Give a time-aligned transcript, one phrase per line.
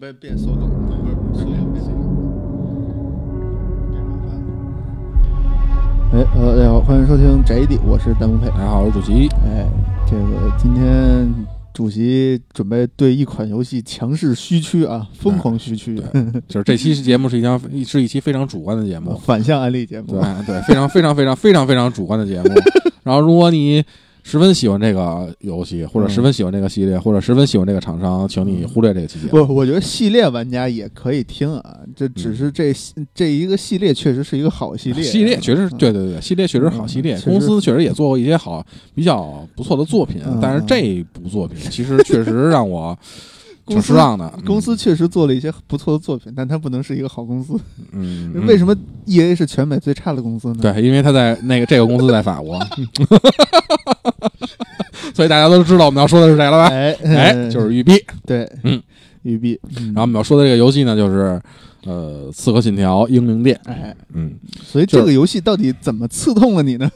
[0.00, 0.92] 别别搜狗，不
[1.38, 1.94] 是搜狗别搜狗，
[3.90, 4.46] 别麻烦了。
[6.12, 8.48] 哎，呃，大家好，欢迎收听宅地，我是弹幕配。
[8.48, 9.28] 大家好，我是主席。
[9.44, 9.66] 哎，
[10.06, 11.32] 这个今天
[11.72, 20.08] 主席准备对一款游戏强势虚区啊，疯狂虚驱，对，就是这期节目是一条是一期非常主观的节目， 反向案例节目。
[20.08, 22.48] 对对，非常非常非常非常非常主观的节目。
[23.04, 23.84] 然后，如果你
[24.22, 29.26] 十分喜欢这个游戏，或者十分喜欢这个系列，或者十分喜欢这个厂商，请你忽略这个期节。
[29.28, 32.74] 不，我觉得系列玩家也可以听啊，这只是这
[33.14, 37.78] 这一个系列确实是一个好系列，系列确实对对对，系列确实好系列，嗯公司确实。
[37.78, 42.98] 也做过一些好比较不错的作品嗯，但是这部作品其实确实让我
[43.68, 44.32] 挺失望的。
[44.44, 47.54] 公司确实做了一些不错的作品，但它不能是一个好公司。
[47.92, 50.56] 嗯，嗯 为什么 E A 是全美最差的公司呢？
[50.60, 52.58] 对，因为他在那个这个公司在法国
[55.14, 56.66] 所以大家都知道我们要说的是谁了吧？
[56.68, 57.92] 哎哎，就是育碧。
[58.24, 58.80] 对，嗯，
[59.22, 59.58] 育碧。
[59.86, 61.40] 然后我们要说的这个游戏呢，就是
[61.84, 63.58] 呃《刺客信条：英灵殿》。
[63.68, 66.90] 哎，嗯所以这个游戏到底怎么刺痛了你呢？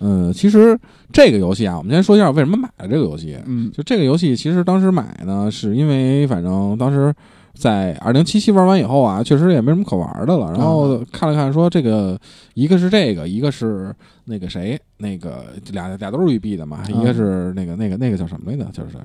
[0.00, 0.78] 嗯， 其实
[1.12, 3.36] 这个游戏啊，我们先说一下为什么买了这个游戏。
[3.46, 7.12] 嗯就这个游戏，其实当时买呢，是因为反正当时
[7.54, 10.52] 在二零七七玩完以后啊，确实也没什么可玩的了。
[10.52, 12.18] 然后看了看，说这个
[12.54, 18.64] 一个是这个，一个是那个谁，那个俩俩都是育碧的嘛，一个是那个那个那个叫什么来着？
[18.72, 18.96] 就是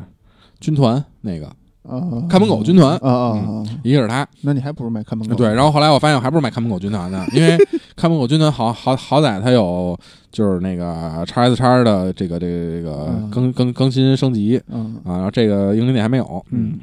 [0.62, 1.52] 军团那个，
[1.88, 3.64] 啊，看门狗军团啊啊啊！
[3.83, 4.28] 一个是他。
[4.41, 5.36] 那你还不如买看门狗。
[5.36, 7.58] 对，然后后来我发现我还不如买看门狗军团呢， 因为
[7.95, 9.97] 看门狗军团好好好歹它有
[10.31, 16.80] 就是那个叉 S 叉的这个这个这个嗯更更更新升级嗯啊，然后这个英灵殿还没有，嗯，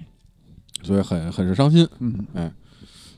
[0.82, 1.86] 所以很很是伤心。
[1.98, 2.50] 嗯，哎，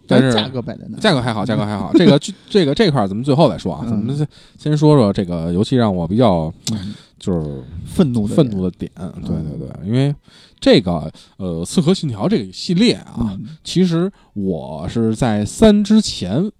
[0.09, 1.91] 但是价格摆在那，价格还好，价格还好。
[1.95, 2.19] 这个
[2.49, 4.27] 这个这块儿咱们最后再说啊，嗯咱们先
[4.59, 6.95] 先说说这个游戏让我比较嗯
[7.25, 8.91] 就是愤怒愤怒的点。
[8.97, 10.15] 对对对，因为
[10.61, 16.51] 这个呃《刺客信条》这个系列啊，嗯其实我是在三之前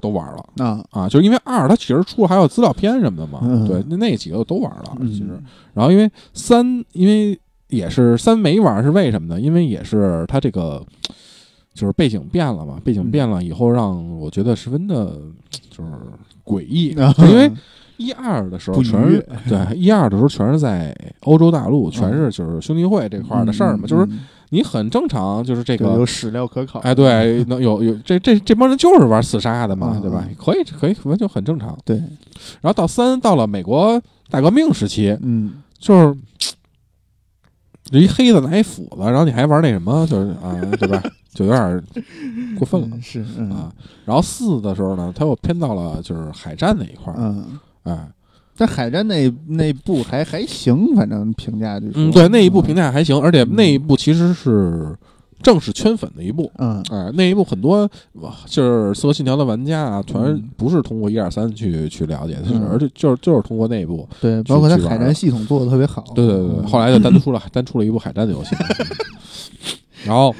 [0.00, 0.44] 都玩了。
[0.64, 5.40] 啊，啊，就是因为二它其实出了还有资料片什么的嘛，嗯对，那那几个我都玩了，嗯其实，
[5.74, 7.38] 然后因为三，因为
[7.68, 9.40] 也是三没玩是为什么呢？
[9.40, 10.84] 因为也是它这个
[11.72, 15.16] 就是背景变了嘛，背景变了以后让我觉得十分的
[15.70, 15.90] 就是
[16.44, 16.88] 诡异，
[17.28, 17.50] 因为
[18.00, 20.94] 一二的时候全是对一二的时候全是在
[21.24, 24.20] 欧洲大陆，全是就是兄弟会这块儿的事儿嘛，就是嗯
[24.52, 26.80] 你很正常，就是这个有史料可考。
[26.80, 30.24] 哎，对，能有有这这这帮人就是玩刺杀的嘛，嗯对吧？
[30.38, 31.76] 可以可以，完全很正常。
[31.84, 31.96] 对，
[32.60, 34.00] 然后到三，到了美国
[34.30, 36.16] 大革命时期，嗯就是
[37.92, 41.02] 一黑子拿一斧子，然后你还玩那什么，就是啊，对吧？
[41.32, 41.82] 就有点
[42.58, 43.72] 过分了嗯是嗯啊。
[44.04, 48.08] 然后四的时候呢，他又偏到了就是海战那一块儿，嗯，哎，
[48.56, 54.94] 但海战那那部还还行，反正评价就是嗯，对，那一部评价还行，而且那一部其实是
[55.42, 56.50] 正是圈粉的一部。
[56.58, 56.82] 嗯。
[56.90, 57.88] 哎，那一部很多
[58.46, 60.50] 就是《刺客信条》的玩家啊，全嗯。
[60.56, 62.68] 不是通过一二三去去了解的，嗯。
[62.70, 66.04] 而且就是就是通过那一部，对，包括它海战系统做的特别好。
[66.14, 68.54] 对对对后来就单出了单出了一部海战的游戏，
[70.04, 70.34] 然后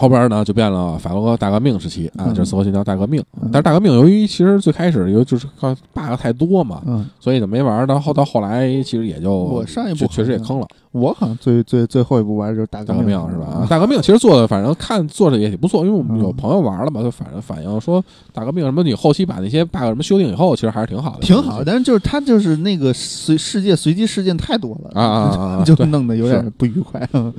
[0.00, 3.50] 后边呢就变了法国大革命时期啊，嗯就是《刺客信条》大革命嗯。
[3.52, 7.86] 但是大革命由于其实最开始由就是靠 bug 太多嘛，嗯，所以就没玩。
[7.86, 10.66] 到后到后来其实也就我上一部确实也坑了。
[10.92, 13.58] 我好像最最最后一部玩的就是大革命是吧？
[13.60, 18.02] 嗯大革命其实做的反正看做的也挺不错，因为我们嗯有朋友玩了嘛，就反正反映说
[18.32, 25.62] 大革命什么，你后期把那些 bug 什么修订以后，其实还是挺好的，挺好，但是就是它就是那个随世界随机事件太多了啊啊啊啊！
[25.66, 27.06] 就弄得有点不愉快。
[27.14, 27.32] 嗯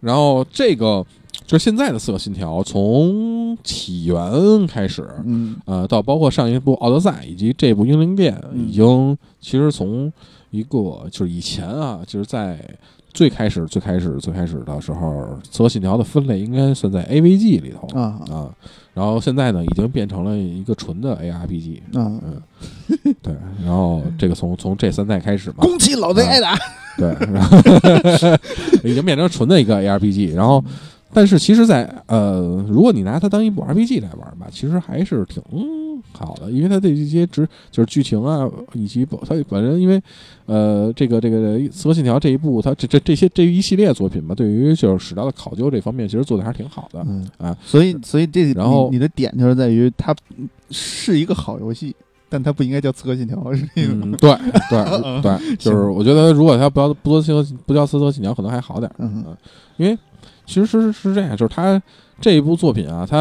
[0.00, 1.04] 然后这个
[1.46, 10.12] 就是现在的《四个信条》，从起源开始，嗯呃，到包括上一部《奥德赛》以及这部《英灵殿》，嗯已经其实从
[10.50, 12.58] 一个就是以前啊，就是在
[13.12, 15.08] 最开始、最开始、最开始的时候，
[15.50, 18.48] 《刺客信条》的分类应该算在 AVG 里头啊啊。
[18.94, 22.42] 然后现在呢，已经变成了一个纯的 ARPG，啊，嗯，
[23.22, 23.34] 对。
[23.64, 26.54] 然后这个从从这三代开始嘛，攻击老贼挨打。
[26.98, 27.56] 对，然后
[28.84, 30.34] 已经变成纯的一个 ARPG。
[30.34, 30.62] 然后，
[31.12, 35.42] 但是其实在，呃，如果你拿它当一部 RPG 来玩吧，其实还是挺
[36.12, 40.02] 好的，因为它的一些直就是剧情啊，以及它本身因为
[40.46, 47.04] 呃这个这个《刺客信条》这一部，它这这这些这一系列作品吧，对于就是史料的考究这方面，其实做的还是挺好的。
[47.06, 50.14] 嗯啊，所以所以这然后你你的点就是在于它
[50.70, 51.94] 是一个好游戏，
[52.28, 54.16] 但它不应该叫《刺客信条》，是这个嗯，吗？
[54.18, 54.34] 对
[54.70, 58.94] 对 对，就是我觉得如果它不要不做刺客不叫刺客信条，可能还好点儿。
[58.98, 59.24] 嗯
[59.76, 59.98] 因为
[60.46, 61.80] 其实是是这样，就是他
[62.20, 63.16] 这一部作品啊，他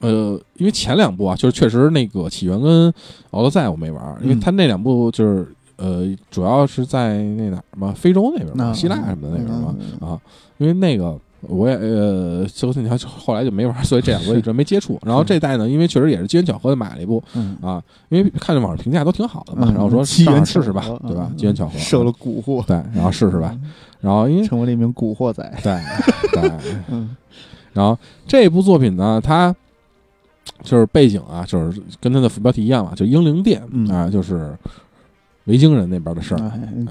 [0.00, 2.92] 呃，因为前两部啊，就是确实那个起源跟
[3.30, 5.46] 奥德赛我没玩儿，因为嗯他那两部就是
[5.76, 10.08] 呃，主要是在那哪儿嘛，非洲那边希腊什么的那边嘛嗯。
[10.08, 10.20] 啊，
[10.58, 14.98] 因为那个我也呃，最后信条后来就没玩，所以这两个一直没接触。
[15.04, 21.36] 然后这代呢，因为确实也是机缘巧合的买了一部嗯啊，因为看着网上评价都挺好的嘛，嗯然后说机缘上试试吧，对吧嗯？
[21.36, 23.56] 机缘巧合，受了蛊惑，对，然后试试吧。
[24.00, 25.42] 然后因为成为了一名古惑仔。
[25.62, 25.78] 对
[26.32, 26.52] 对，
[26.88, 27.14] 嗯
[27.72, 29.54] 然后这部作品呢，它
[30.62, 34.56] 就是背景啊，就是跟它的副标题一样嘛，就英灵殿嗯啊，就是
[35.46, 36.38] 维京人那边的事儿。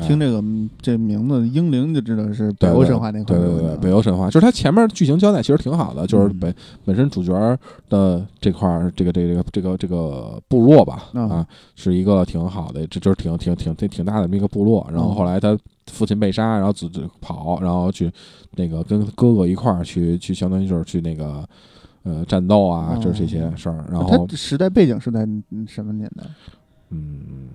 [0.01, 0.43] 听这个
[0.81, 6.55] 这名字“英灵”就知道是北对对欧神话那块对对对，儿的啊北欧神话就是它前面剧情交代其实挺好的，就是嗯本
[6.85, 7.57] 本身主角
[7.89, 14.85] 的这块儿这个这个这个这个这个部落吧嗯啊，是一个挺好的，这就是挺挺挺挺挺大的这么一个部落。
[14.91, 15.57] 然后嗯后来他
[15.91, 18.11] 父亲被杀，然后自己跑，然后去
[18.55, 21.47] 那个跟哥哥一块儿去去，相当于就是去那个
[22.03, 23.85] 呃战斗啊，哦就是这些事儿。
[23.89, 25.21] 然后它时代背景是在
[25.51, 26.23] 嗯什么年代？
[26.89, 27.47] 嗯，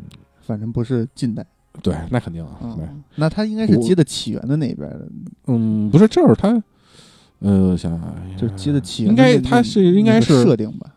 [0.46, 1.44] 反正不是近代。
[1.82, 5.08] 对，那肯定啊，对，嗯，那他应该是接的起源的那边的，
[5.48, 6.62] 嗯，不是，这是他。
[7.40, 9.16] 呃，想想就是接的起源应。
[9.16, 10.90] 该他是应该是设定吧？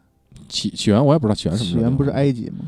[0.47, 1.69] 起起源，我也不知道起源什么。
[1.69, 2.59] 起源不是埃及吗？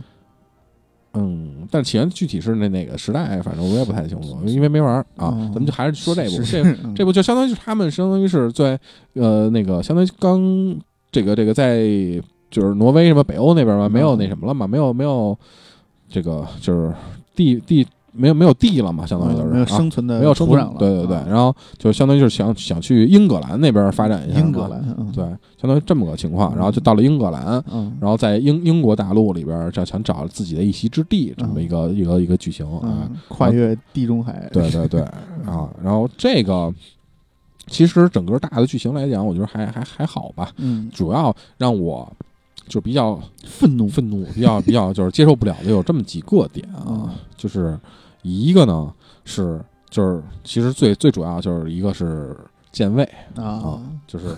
[1.13, 5.05] 嗯，但起源具体是那哪个时代，反正我也不太清楚，因为没玩啊。
[5.15, 8.77] 哦咱们就还是说这部，这嗯这部就相当于是他们相当于是在
[9.13, 10.77] 呃那个相当于刚
[11.11, 11.81] 这个这个在
[12.49, 15.37] 就是挪威什么北欧那边嘛，没有那什么了嘛，没有没有
[16.11, 16.93] 这个就是
[17.35, 20.77] 地地没有没有地了嘛，相当于就是、嗯没有啊生存的没有生存土壤了。
[20.77, 21.25] 对对对，啊。
[21.29, 25.09] 然后就相当于就是想想去英格兰那边发展一下，英格兰，嗯。
[25.15, 25.23] 对，
[25.57, 27.95] 相当于这么个情况，然后就到了英格兰，嗯。
[28.01, 35.01] 然后在英英国大陆里边儿，这想找自己的一席之地，这么一个、一个一个剧情啊，嗯，跨越地中海，对对对
[35.47, 36.73] 啊，然后这个
[37.67, 42.11] 其实整个大的剧情来讲，我觉得还还还好吧，嗯，主要让我
[42.67, 47.01] 就比较愤怒，愤怒，比较比较就是接受不了的有这么几个点嗯。
[47.01, 47.77] 啊，就是
[48.21, 48.93] 一个呢
[49.25, 52.37] 是就是其实最最主要就是一个是
[52.71, 53.03] 键位，
[53.35, 54.35] 啊，就是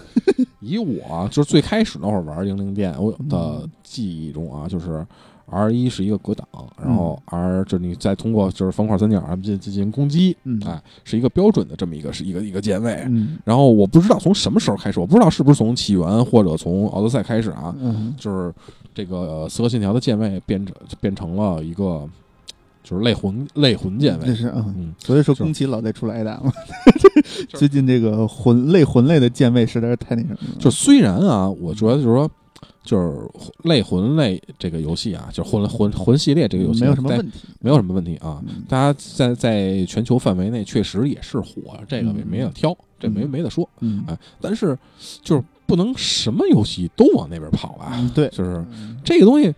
[0.59, 5.05] 以我就是最开始那会儿玩英灵殿我的记忆中啊，就是
[5.45, 6.47] R 一是一个格挡，
[6.81, 13.03] 然后 R 就是你再通过就是方块三角 M 进进行攻击，嗯哎，是一个标准的这么一个是一个一个键位。
[13.07, 18.53] 嗯然后我不知道从什么时候开始，我不知道是不是从起源或者从奥德赛开始啊，嗯就是
[18.93, 22.07] 这个呃刺客信条的键位变成变成了一个
[22.83, 24.73] 就是类魂类魂键位，这是嗯。
[24.77, 26.51] 嗯，所以说，宫崎老在出来挨打嘛。
[27.49, 30.59] 最近这个魂类魂类的键位实在是太那什么了。
[30.59, 32.29] 就虽然啊，我觉得就是说，
[32.83, 33.29] 就是
[33.63, 37.39] 类魂类这个游戏啊，就是魂魂魂系列这个游戏没有什么问题。
[37.59, 38.41] 没有什么问题啊。
[38.47, 43.67] 嗯大家在在全球范围内确实也是火，这个没嗯没得挑，这没嗯没得说。
[43.79, 44.77] 嗯哎，但是
[45.21, 47.93] 就是不能什么游戏都往那边跑吧？
[47.95, 49.53] 嗯，对，就是嗯这个东西，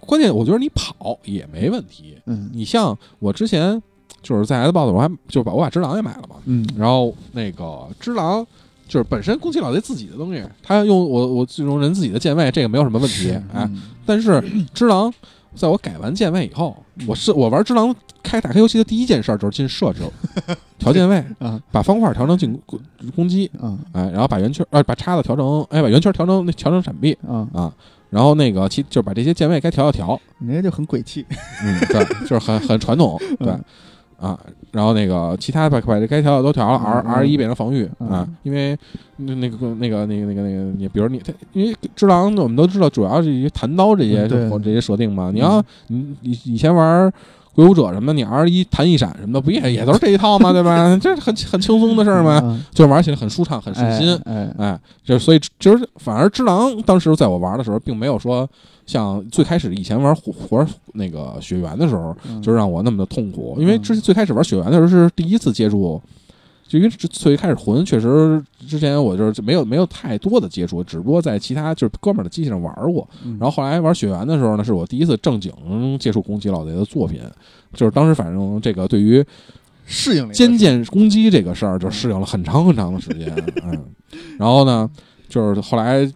[0.00, 2.16] 关键我觉得你跑也没问题。
[2.26, 3.80] 嗯你像我之前
[4.22, 8.46] 就是在 S box，我还就把我把只狼也买了嘛，嗯然后那个只狼。
[8.90, 14.42] 就是本身宫崎老贼自己的东西，他用我我用人自己的键位，这个没有什么问题，哎，嗯但是
[14.74, 15.14] 只狼，
[15.54, 16.76] 在我改完键位以后，
[17.06, 20.02] 我是我玩只狼开打开游戏的第一件事就是进设置，
[20.76, 22.80] 调键位，啊把方块调成进攻
[23.14, 27.46] 攻击，啊哎，然后把圆圈呃把叉子调成哎把圆圈调成那调成闪避啊！
[27.54, 27.72] 啊，
[28.10, 31.24] 然后那个其就是把这些键位该调要调，你这就很鬼气。
[31.62, 33.64] 嗯，对，就是很很传统， 对嗯
[34.20, 34.38] 啊，
[34.72, 38.76] 然后那个其他把把这该调的都调了，R 嗯 R 一变成防御啊嗯，因为
[39.16, 47.12] 那那个那个那个那个那个你比如你它因为只狼我们都知道主要是一些弹刀这些这些设定嘛，你要你你以前玩。
[47.52, 50.52] 鬼武者什么的，你 R 一弹一闪什么的，不也也都是这一套吗？
[50.52, 50.96] 对吧？
[51.02, 52.40] 这是很很轻松的事儿吗？
[52.44, 54.14] 嗯就玩起来很舒畅，很顺心。
[54.24, 58.48] 哎，哎哎，就所以就是反而只狼当时在我玩的时候，并没有说
[58.90, 66.02] 像最开始以前玩火玩那个雪原的时候，嗯就让我那么的痛苦，因为之最开始玩雪原的时候是第一次接触，
[66.66, 75.52] 就因为这最开始魂确实之前我就是没有没有太多的接触，只不过在其他就是哥们儿的机器上玩过，嗯然后后来玩雪原的时候呢，是我第一次正经
[76.00, 77.20] 接触宫崎老贼的作品，
[77.74, 79.24] 就是当时反正这个对于
[79.86, 83.32] 适应了一个肩键攻击这个事儿，就适应了很长很长的时间。
[83.64, 83.84] 嗯，
[84.36, 84.90] 然后呢，
[85.28, 86.08] 就是后来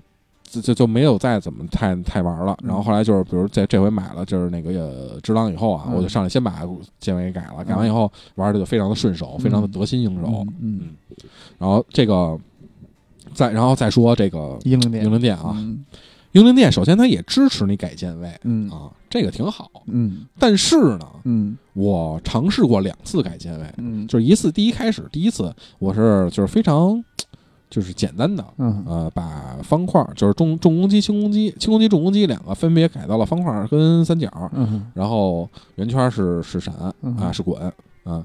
[0.55, 2.57] 就就就没有再怎么太太玩了。
[2.63, 6.63] 然后后来就是，比如在这回买了就是那个呃只狼以后啊，嗯我就上来先把
[7.01, 10.47] 键位给改了，改完以后玩的就非常的顺手，非常的得心应手。
[10.61, 11.17] 嗯嗯，
[11.59, 12.39] 然后这个
[13.33, 15.85] 再然后再说这个英灵殿英灵殿啊，嗯。
[16.33, 19.71] 英灵殿首先它也支持你改键位嗯啊，这个挺好。
[19.87, 20.27] 嗯。
[20.37, 24.05] 但是呢，嗯我尝试过两次改键位，嗯。
[24.09, 27.01] 就是一次，第一开始第一次我是就是非常
[27.75, 28.85] 就是简单的，嗯。
[28.87, 37.61] 呃，把方块就是重重攻击、轻攻击、轻攻击、重攻击两个分别改到了方块跟三角，嗯然后圆圈是是闪嗯啊是滚
[38.05, 38.25] 啊，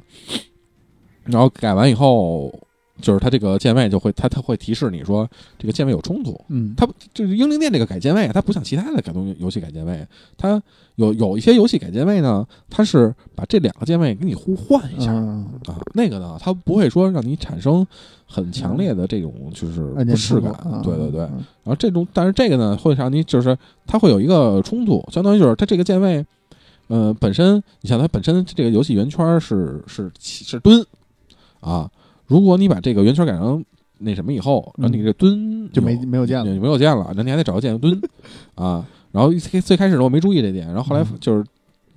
[1.24, 2.54] 然后改完以后，
[3.02, 6.40] 就是它这个键位就会它它会提示你说这个键位有冲突。
[6.50, 10.06] 嗯，它就是英灵殿这个改键位，它不像其他的改动游戏改键位，
[10.38, 10.62] 它
[10.96, 17.86] 有有一些游戏改键位呢，它是把这两个键位给你互换一下、嗯啊，那个呢，它不会说让你产生
[18.26, 20.54] 很强烈的这种就是不适感。
[20.84, 21.22] 对对对。
[21.22, 26.26] 嗯然后这种，但是这个呢，会让你就是它会有一个冲突，相当于就是它这个键位，
[26.88, 30.84] 呃，本身你像它本身这个游戏圆圈是是是蹲。
[31.60, 31.92] 啊，
[32.30, 33.66] 如果你把这个圆圈改成
[33.98, 38.00] 那什么以后，然后你这蹲嗯就没没有键了，没有键了，那你还得找个键蹲
[38.56, 38.88] 啊。
[39.12, 41.18] 然后最最开始我没注意这点，然后后来嗯。
[41.20, 41.44] 就是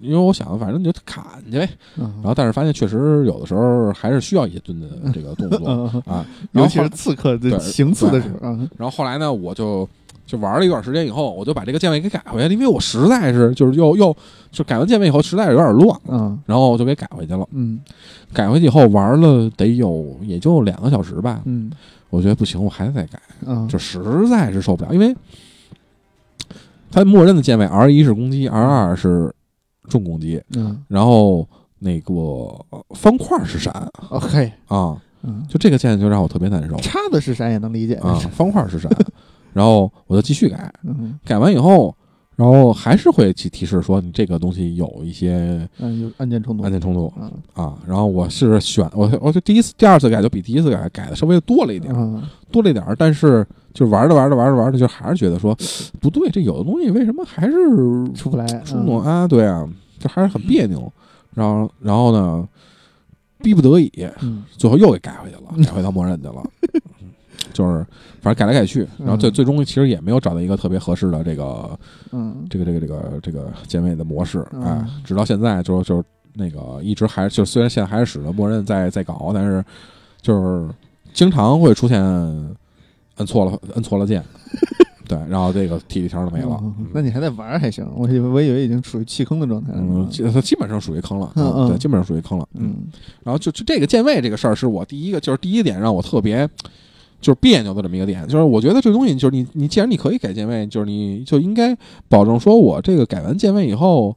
[0.03, 6.27] 因为我想反正你就砍去呗，然然后但是发现确实有的时候还是需要一些蹲的这个动作 嗯，啊。
[6.53, 9.89] 尤其是刺客对的行刺的时候啊，然后后来呢，我就
[10.27, 14.15] 就玩了一段时间以后，我就把这个键位给改回来了，因为我实在是就是又又
[14.51, 16.39] 就改完键位以后，实在是有点乱，嗯。
[16.47, 17.47] 然后我就给改回去了。
[17.53, 17.81] 嗯。
[18.33, 21.71] 改回去以后玩了得有也就两个小时吧，嗯。
[22.11, 25.17] 我觉得不行，我还得再改，啊，就实在是受不了，因为
[26.91, 29.35] 它默认的键位 R 一是攻击，R 二是
[29.89, 30.83] 重攻击，嗯。
[30.89, 31.47] 然后
[31.79, 32.13] 那个
[32.71, 33.73] 呃方块是闪
[34.11, 36.77] ，OK，啊，嗯，就这个键就让我特别难受。
[36.77, 37.95] 叉子是闪也能理解。
[37.97, 38.91] 啊，方块是闪，
[39.53, 41.19] 然后我就继续改，嗯。
[41.25, 41.95] 改完以后，
[42.35, 47.79] 然后还是会提提示说你这个东西有一些嗯，有按键冲突按键冲突啊啊。
[47.87, 55.57] 然后我是选我我就第一次、第二次改就比第一次改改的稍微多了一点，啊，多了一点儿，但是就玩着玩着玩着玩着，就还是觉得说
[56.01, 57.53] 不对，这有的东西为什么还是
[58.15, 59.29] 出不来，冲突啊？
[59.29, 60.91] 对啊，就还是很别扭。
[61.35, 62.49] 然后然后呢，
[63.39, 63.91] 逼不得已，
[64.23, 66.43] 嗯最后又给改回去了， 改回到默认去了。
[67.47, 67.85] 嗯就是
[68.21, 71.79] 反正改来改去，然后最嗯最终其实也没有找到一个特别合适的这个
[72.13, 76.03] 嗯这个这个这个这个键位的模式，嗯哎，直到现在就就
[76.35, 79.63] 那个一直还就虽然现在还是使着默认在在搞，但是
[80.21, 80.69] 就是
[81.13, 82.01] 经常会出现
[83.17, 84.25] 摁错了摁错了键，
[85.07, 86.59] 对，然后这个体力条就没了。
[86.63, 89.79] 嗯那你还在玩儿还行，我以为我以为已经处于弃坑的状态了。
[89.81, 92.49] 嗯，基它基本上属于坑了，嗯嗯对，基本上属于坑了。
[92.55, 92.77] 嗯
[93.23, 96.49] 然后就就这个键位这个事儿，是我第一个就是第一点让我特别
[97.23, 101.75] 就是别扭的这么一个点，就是我觉得这东西就是你你既然你可以改键位，就是你就应该
[102.09, 104.15] 保证说我这个改完键位以后，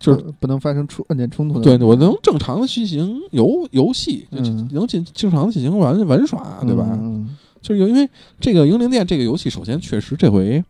[0.00, 1.60] 就是不不能发生出按键冲突。
[1.60, 6.88] 对我能正常的进行游游戏，能进正常的进行玩玩耍，对吧？
[6.90, 8.10] 嗯就是有因为
[8.40, 10.60] 这个《英灵殿》这个游戏，首先确实这回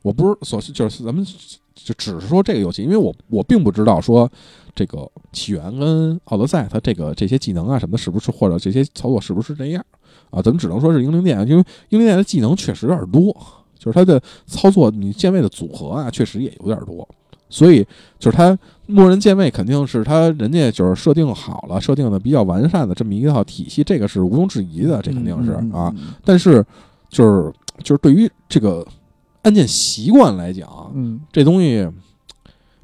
[0.00, 1.22] 我不是所就是咱们
[1.74, 4.26] 就只是说这个游戏，因为我我并不知道说
[4.74, 9.84] 这个起源跟奥德赛它这个这些技能啊什么的，是不是或者这些操作是不是这样
[10.30, 10.40] 啊？
[10.42, 13.34] 咱们只能说是英灵殿，因为英灵殿的技能确实有点多，
[13.78, 17.08] 就是它的操作你键位的组合啊，确实也有点多，
[17.48, 17.86] 所以
[18.18, 18.56] 就是它
[18.86, 25.94] 默认键位肯定是它人家就是设定好了，设定的比较完善的这么一套体系，这个是毋庸置疑的，这肯定是嗯啊。，
[26.24, 26.64] 但是
[27.08, 28.86] 就是就是对于这个
[29.42, 31.88] 按键习惯来讲，嗯，这东西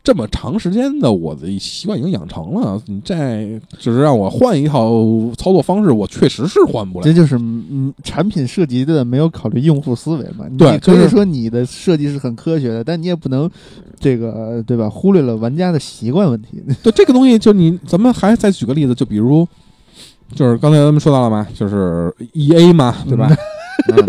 [0.06, 4.88] 这么长时间的我的习惯已经养成了，你再就是让我换一套
[5.36, 7.12] 操作方式，我确实是换不了这。
[7.12, 10.46] 就是嗯，产品设计的没有考虑用户思维嘛。
[10.56, 13.50] 对你可就是以说你的设计是很科学的，但你也不能
[13.98, 14.88] 这个对吧？
[14.88, 16.62] 忽略了玩家的习惯问题。
[16.84, 19.44] 对这个东西，就你咱们还再举个例子，就比如
[20.36, 23.28] 就是刚才咱们说到了嘛，就是 E A 嘛，对吧？
[23.90, 24.06] 嗯，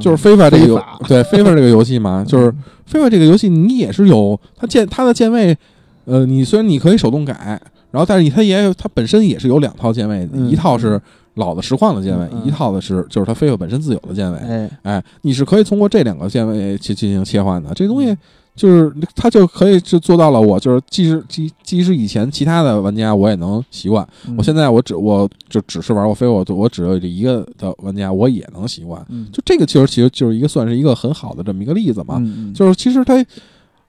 [0.00, 2.52] 就是非法这个游对非法这个游戏嘛， 就是
[2.86, 5.56] 非法这个游戏你也是有它键它的键位，
[6.04, 11.00] 呃，你虽然你可以手动改，然后但是它也有它本身也是有两套键位，嗯一套是
[11.34, 12.46] 老的实况的键位，嗯嗯。
[12.46, 14.38] 一套的是就是它非法本身自有的键位。
[14.38, 17.72] 哎，哎，你是可以通过这两个键位去进行切换的。
[17.74, 18.16] 这东西
[18.58, 24.34] 就是他就可以就做到了，我就是即使即即使以前其他的玩家我也能习惯，嗯。
[24.36, 29.00] 我现在我只我就只是玩过飞，我我只有这一个的玩家我也能习惯。
[29.08, 29.30] 嗯。
[29.32, 32.20] 就这个其实其实就是一个算是一个很好的这么一个例子嘛，
[32.52, 33.24] 就是其实它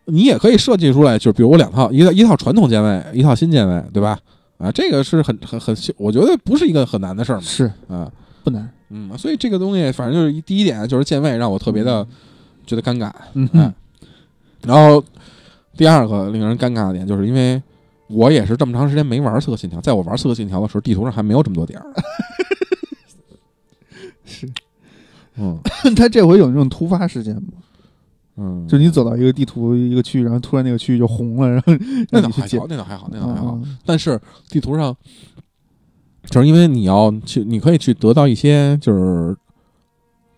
[0.06, 4.18] 你也可以设计出来，就比如我两套，一套一套传统键位，一套新键位，对吧？
[4.60, 7.72] 啊，这个是很很很，我觉得不是一个很难的事儿嘛，是。
[7.88, 8.12] 啊，
[8.44, 8.70] 不难。
[8.90, 12.06] 嗯，所以这个东西反正就是一第一点就是键位让我特别的
[12.66, 13.48] 觉得尴尬，嗯。
[13.54, 13.74] 哎，
[14.64, 15.04] 然后
[15.78, 17.62] 第二个令人尴尬的点就是因为
[18.08, 21.86] 我也是这么长时间没玩《刺客信条》，在我玩《刺客信条》的时候，地图上还没有这么多点儿，
[24.26, 24.50] 是，
[25.38, 25.60] 嗯。
[25.96, 27.42] 他这回有那种突发事件吗？
[28.42, 31.74] 嗯，就你走到一个地图一个区域，然后突然那个区域就红了，然后
[32.10, 34.96] 那倒还好，那倒还好，那倒还好，嗯但是地图上，
[36.26, 39.36] 就是因为你要去，你可以去得到一些就是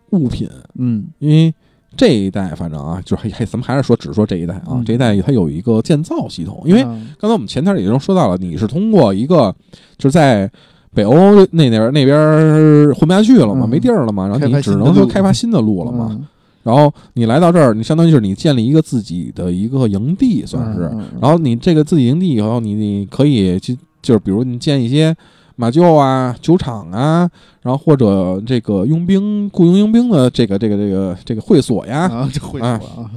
[0.10, 1.08] 物品，嗯。
[1.20, 1.54] 因为
[1.98, 9.54] 这一代反正啊，就是还还咱们还是说只说这一代啊，嗯这一代它有一个建造系统，因为嗯刚才我们前天已经说到了，你是通过一个
[9.98, 10.50] 就是在
[10.94, 11.14] 北欧
[11.52, 16.08] 那边那边混不下去了嘛，嗯没地儿了嘛，然后你只能说开发新的路了嘛。
[16.12, 16.26] 嗯
[16.64, 20.82] 然后你来到这儿，你相当于是你建立一个自己的一个营地，算是。
[21.20, 25.16] 然后你这个自己营地以后，你你可以去，就是比如你建一些
[25.56, 27.30] 马厩啊、酒厂啊，
[27.62, 33.12] 然后或者这个佣兵、雇佣佣兵的这个这个这个这个会所呀，啊，这会所啊啊，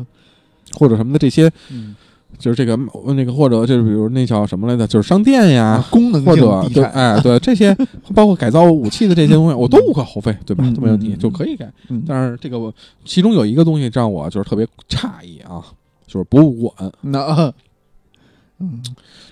[0.79, 1.95] 或者什么的这些，嗯
[2.37, 2.77] 就是这个
[3.15, 5.65] 那个或者就是比如那叫什么来着，就是商店呀。
[5.65, 7.73] 啊，功能或者对，产，哎，对这些，
[8.13, 10.65] 包括改造武器的这些东西，我都无可厚非，对吧？
[10.67, 11.73] 嗯都没问题，就可以改。
[11.91, 12.75] 嗯但是这个我
[13.05, 15.63] 其中有一个东西让我就是特别诧异啊，
[16.09, 17.53] 就是博物馆，那啊
[18.73, 18.83] 嗯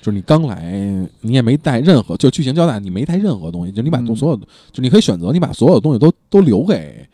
[0.00, 0.72] 就是你刚来，
[1.20, 7.06] 你也没带任何，就剧情交代你没带任何东西，就你把嗯所有的，就你可以选择你把所有的东西都都留给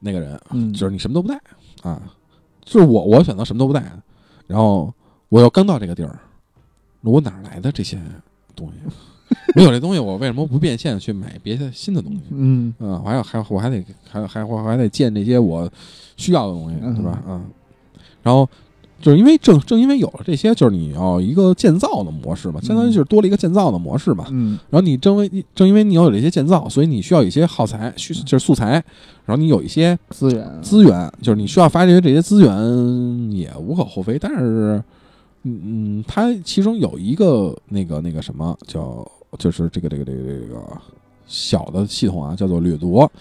[0.00, 1.40] 那个人，嗯，就是你什么都不带
[1.82, 2.02] 啊，
[2.64, 3.82] 就是我我选择什么都不带，
[4.46, 4.92] 然后
[5.28, 6.18] 我又刚到这个地儿，
[7.02, 7.98] 我哪来的这些
[8.56, 8.74] 东西？
[9.56, 12.20] 没有这东西，我为什么不变现去买别的新的东西？
[12.30, 15.70] 嗯啊，我还要还我还得还还我还得建这些我
[16.16, 17.22] 需要的东西，对吧？
[17.26, 17.44] 嗯，
[18.22, 18.48] 然后
[19.04, 24.24] 就是因为正正因为有了这些，就是你要一个建造的模式嘛，相当于就是多了一个建造的模式嘛。
[24.30, 28.82] 嗯然后你正为正因为你要有这些建造，所以你需要一些耗材，需就是素材，
[29.26, 34.82] 然后你有一些资源资源，就是你需要发掘这些资源也无可厚非，但是。
[35.46, 39.06] 嗯嗯，它其中有一个那个那个什么叫，
[39.36, 40.62] 就是这个这个这个这个
[41.26, 43.12] 小的系统啊，叫做掠夺，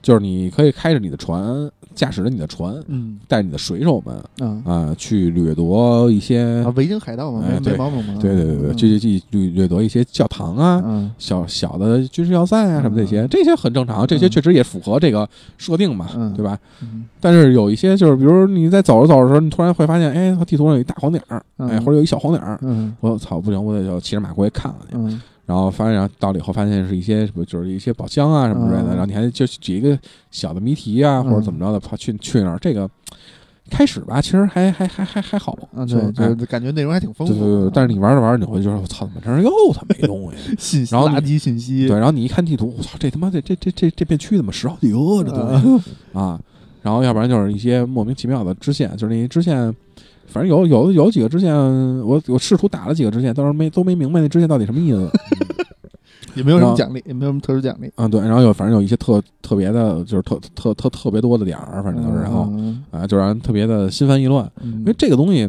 [0.00, 3.18] 就是你可以开着你的船，驾驶着你的船，嗯。
[3.26, 4.62] 带着你的水手们啊。
[4.64, 7.72] 啊、去掠夺一些，啊，维京海盗嘛，对。
[7.72, 8.76] 没毛病嘛，对对对对，嗯。
[8.76, 11.10] 去去掠掠夺一些教堂啊，嗯。
[11.18, 13.28] 小小的军事要塞啊什么这些，嗯。
[13.28, 16.32] 这些很正常，这些嗯确实也符合这个设定嘛，嗯。
[16.34, 16.58] 对吧？
[16.82, 17.04] 嗯。
[17.20, 21.68] 但是有一些就是，比如你在走着走着的时候，你突然会发现，哎，地图上有一大黄点儿，嗯。
[21.68, 22.94] 哎，或者有一小黄点儿，嗯。
[23.00, 25.18] 我操，不行，我得要骑着马过去看看去。
[25.48, 29.98] 嗯然后发现，然后到了以后发现是一些什么，就是一些宝箱啊什么之类的，嗯然后你还就举一个
[30.30, 32.58] 小的谜题啊，嗯或者怎么着的，跑去去那儿。
[32.60, 32.86] 这个
[33.70, 40.54] 开始吧，其实还还还还还好，啊，就就感觉内容还挺丰富对对对的，，但是你玩着玩着，你会觉得我操，怎么这儿又他妈没东西？
[40.58, 46.40] 信 息然后你垃圾信息，对，然后你一看地图，我操，这他妈这这这这这片区怎么十好几个这东西啊啊？
[46.82, 49.74] 然后要不然就是一些莫名其妙的支线，就是那些支线，
[50.28, 51.54] 反正有有有几个支线，
[52.06, 55.10] 我我试图打了几个支线，但是没都没明白那支线到底什么意思。
[56.34, 64.48] 也没有什么奖励，也没有什么特殊奖励，嗯，对，然后有反正有一些特特别的，就是特特特特别多的点儿，反正就是，然后嗯啊，就让人特别的心烦意乱。
[64.62, 65.48] 嗯因为这个东西，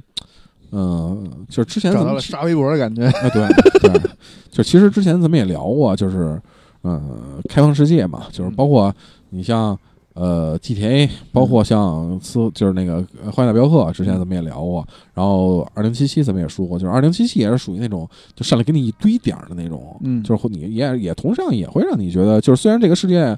[0.71, 3.47] 嗯、就是之前找咱们到了刷微博的感觉，啊，对
[3.81, 4.01] 对，
[4.49, 6.41] 就其实之前咱们也聊过，就是
[6.83, 8.91] 嗯，开放世界嘛，就是包括
[9.29, 9.77] 你像
[10.13, 20.21] 呃 GTA，包括像斯，就是那个呃《荒野大镖客》，之前咱们也聊过，然后二零七七咱们也说过，就是二零七七也是属于那种就上来给你一堆点儿的那种，嗯。
[20.23, 23.37] 就是会你也也同样也会让你觉得，就是虽然这个世界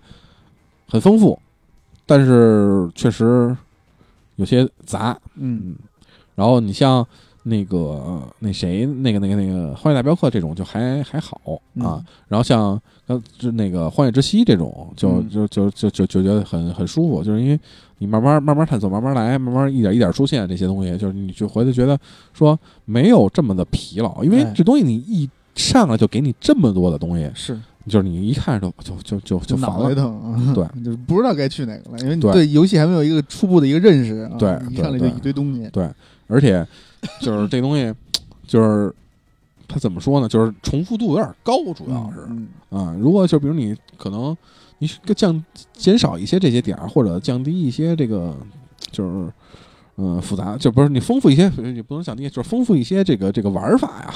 [0.88, 1.38] 很丰富，
[2.06, 3.56] 但是确实
[4.38, 5.62] 有些杂，嗯。
[5.66, 5.76] 嗯，
[6.36, 7.06] 然后你像
[7.44, 11.42] 那个呃那谁那个那个那个《荒野大镖客》这种就还还好
[11.80, 17.60] 啊，嗯然后像呃就那个《荒野之息》这种就嗯就就就就就觉得很很舒服，就是因为
[17.98, 21.98] 你慢慢慢慢探索，慢慢来，慢慢一点一点出现这些东西，就是你就回头觉得
[22.34, 29.96] 说没有这么的疲劳，因为哎这东西你一上来就给你这么多的东西，是就是你一看就就就就就烦脑袋了。
[29.96, 35.90] 疼啊，对，就是不知道该去哪个了，因为你对对游戏还没有一个初步的一个认识啊，对一上来就一堆东西，对
[36.28, 36.66] 而且
[37.22, 37.94] 就是这东西，
[38.48, 38.94] 就是
[39.68, 40.28] 它怎么说呢？
[40.28, 42.96] 就是重复度有点高，主要是嗯啊。
[43.00, 44.36] 如果就比如你可能
[44.80, 48.36] 你降减少一些这些点儿，或者降低一些这个
[48.92, 49.32] 就是。
[49.98, 51.44] 嗯，复杂就不是你丰富一些，
[51.76, 54.14] 也不能降低，就是丰富一些这个这个玩法呀，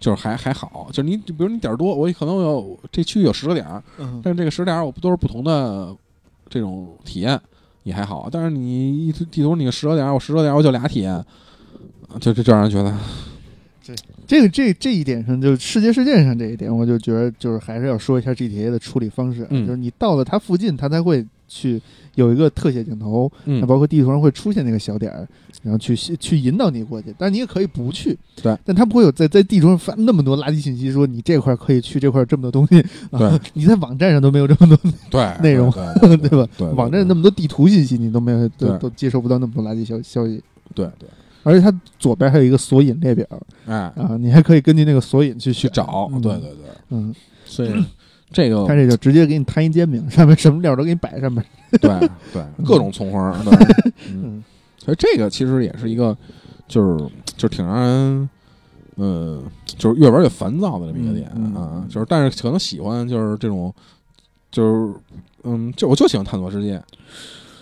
[0.00, 0.88] 就是还还好。
[0.90, 5.94] 就是你比如你点儿多，我可能有这区域有十个点儿，嗯但是这个十点儿我不都是不同的
[6.48, 7.40] 这种体验
[7.84, 8.28] 也还好。
[8.32, 11.24] 但是你一地图你十个点儿，我十个点儿我就俩体验，
[12.20, 12.94] 就就就让人觉得
[13.82, 13.94] 这
[14.26, 21.80] 这个这这一点上，就世界事件上这一点，我就觉得就是还是要说一下 GTA 的处理方式，嗯就是你到了它附近，它才会去
[22.14, 25.26] 有一个特写镜头，嗯那包括地图上会出现那个小点儿，
[25.62, 27.14] 然后去去引导你过去。
[27.16, 34.78] 但是你也可以不去，对，但它不会有在在地图上发那么多垃圾信息，说你这块儿可以去，这块儿这么多东西，啊对，你在网站上都没有这么多，
[35.10, 36.46] 对内容对对 吧？
[36.58, 40.42] 对，网站那么多地图信息，你都没有，都都接收不到那么多垃圾消消息。
[40.74, 41.08] 对对，
[41.48, 43.26] 而且它左边还有一个索引列表
[43.66, 45.70] 哎，啊，你还可以根据那个索引去选。
[45.70, 47.14] 去找，嗯对对对，嗯，
[47.46, 47.72] 所以
[48.30, 51.42] 这个它这就直接给你摊一煎饼，上面什么料都给你摆上面。
[51.80, 53.52] 对对各种葱花儿，对，
[54.12, 54.44] 嗯，嗯。
[54.76, 56.14] 所以这个其实也是一个，
[56.66, 57.06] 就是
[57.36, 58.30] 就挺让人
[58.96, 61.62] 嗯，就是越玩越烦躁的这么一个点嗯嗯。
[61.62, 63.72] 啊，就是但是可能喜欢就是这种，
[64.50, 64.94] 就是
[65.44, 66.82] 嗯，就我就喜欢探索世界，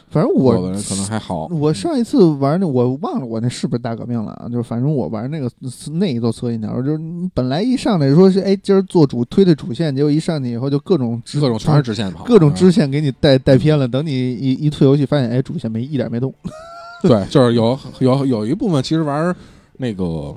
[0.08, 4.48] 反正有的我人可能还好，我上一次玩那我忘了我那是不是大革命了啊？
[4.48, 5.50] 就是反正我玩那个
[5.94, 13.86] 那一座策信条，就是你本来一上来说是哎今儿做主推的主线，结果一上去以后就各种各种全是支线跑，各种支嗯线给你带带偏了。
[13.86, 16.32] 等你一一退游戏，发现哎主线没一点没动。
[17.02, 19.34] 对，就是有有有一部分其实玩
[19.76, 20.34] 那个。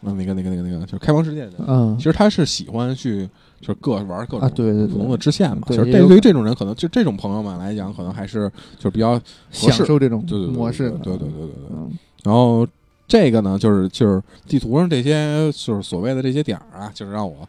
[0.00, 3.28] 嗯，那个、那个、那个、那个，就是开放世界的，嗯其实他是喜欢去，
[3.60, 5.62] 就是各玩各啊种对对对不同的支线嘛。
[5.66, 11.78] 对其实对于这种人，可能就这种朋友们来讲，可能还是就是比较享受这种模式，对对对对对
[12.24, 12.66] 然后
[13.06, 17.48] 这个呢，就是就是地图上这些就是所谓的这些点儿啊，就是让我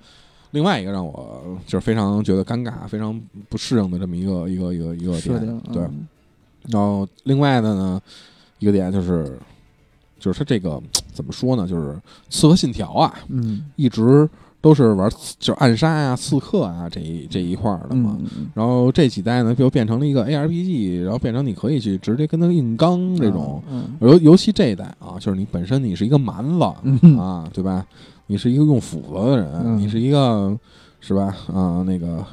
[0.51, 3.19] 另外一个让我就是非常觉得尴尬、非常
[3.49, 5.61] 不适应的这么一个一个一个一个点。
[5.73, 6.07] 对，嗯
[6.67, 8.01] 然后另外的呢，
[8.59, 9.37] 一个点就是
[10.19, 10.81] 就是它这个
[11.13, 11.67] 怎么说呢？
[11.67, 11.91] 就是
[12.29, 14.29] 《刺客信条》啊，嗯一直
[14.61, 18.17] 都是玩就是暗杀呀、刺客啊这一这一块儿的嘛。
[18.53, 23.61] 然后这几代呢，就变成了一个 ARPG，然后变成你可以去直接跟他硬刚这种。
[23.69, 27.85] 嗯尤尤其这一代啊，就是你本身你是一个蛮子、嗯啊，对吧？
[28.27, 30.57] 你是一个用斧子的人，嗯你是一个
[30.99, 31.35] 是吧？
[31.53, 32.23] 啊，那个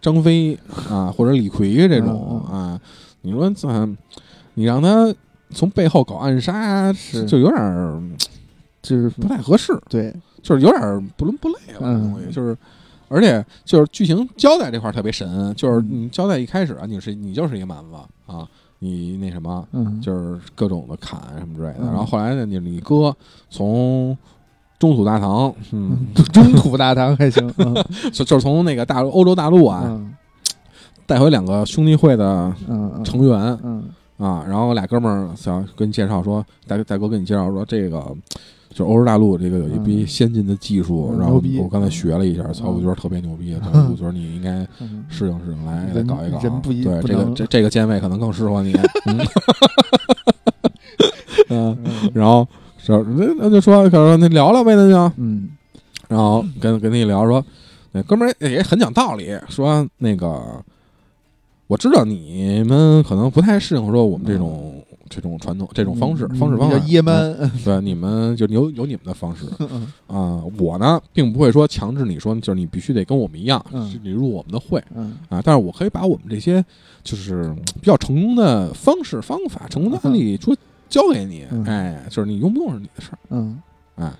[0.00, 2.80] 张飞啊，或者李逵这种、嗯啊，
[3.22, 3.88] 你说这
[4.54, 5.12] 你让他
[5.50, 8.00] 从背后搞暗杀，是就有点儿
[8.82, 10.14] 就是不太合适，对，
[10.46, 12.56] 就是有点儿不伦不类了，这嗯东西就是。
[13.08, 17.94] 而且就是剧情交代这块儿特别神，就是嗯你交代一开始啊，你是你就是一个蛮子
[18.26, 18.44] 啊，
[18.80, 21.76] 你那什么，嗯，就是各种的砍什么之类的。
[21.82, 23.16] 嗯然后后来呢，你你哥
[23.48, 24.18] 从
[24.76, 27.72] 中土大唐，嗯，中土大唐还行， 嗯
[28.12, 30.12] 就就是从那个大陆欧洲大陆啊嗯
[31.06, 32.52] 带回两个兄弟会的
[33.04, 33.84] 成员嗯
[34.18, 38.04] 啊，然后俩哥们儿想跟你介绍说，大大哥跟你介绍说这个。
[38.76, 43.52] 就欧洲大陆这个有一批嗯先进的技术，然后我刚才学了一下，操，嗯我觉得特别牛逼。
[43.52, 46.38] 然嗯后我觉得你应该嗯，适应适应，来来搞一搞。
[46.40, 48.74] 人不一对不这个这这个键位可能更适合你。
[51.48, 51.74] 嗯，
[52.12, 55.48] 然后是那那就说，可说那聊聊呗，那就，嗯
[56.08, 57.42] 然后跟跟你聊说，
[57.92, 60.62] 那哥们儿也很讲道理，说那个
[61.66, 66.78] 我知道你们可能不太适应说我们这种、这种传统这种方式、嗯方式方法，
[67.64, 69.92] 对，你们就有有你们的方式 嗯。
[70.06, 73.98] 啊、我呢并不会说强制你说就是你必须得跟我们一样，嗯。
[74.02, 75.16] 你入我们的会嗯。
[75.28, 76.64] 啊，但是我可以把我们这些
[77.02, 80.56] 就是比较成功的方式方法、成功的案例说
[80.88, 81.64] 教给你，嗯。
[81.64, 83.18] 哎，就是你用不用是你的事儿。
[83.30, 83.58] 嗯。
[83.96, 84.12] 哎，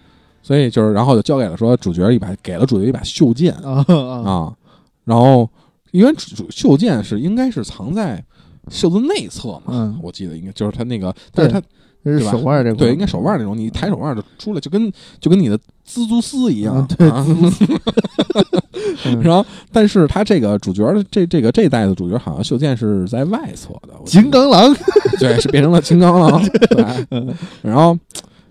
[0.43, 4.57] 所以就是，然后就交给了说主角一把，给了主角一把袖剑啊
[5.05, 5.49] 然后
[5.93, 8.23] 因为主袖剑是应该是藏在
[8.71, 9.99] 袖子内侧嘛，嗯。
[10.03, 11.61] 我记得应该就是他那个，但是他
[12.05, 12.33] 这是对吧？
[12.33, 17.27] 手腕这块，对应该手腕那种，你抬手腕就出来，就跟就跟你的蜘蛛丝一样，啊对啊
[19.05, 19.21] 嗯。
[19.23, 24.75] 然后，但是他这个主角的这这个这一代的主角好像袖剑是在外侧的，我记得金刚狼，
[25.19, 27.27] 对，是变成了金刚狼，对，
[27.63, 27.97] 然后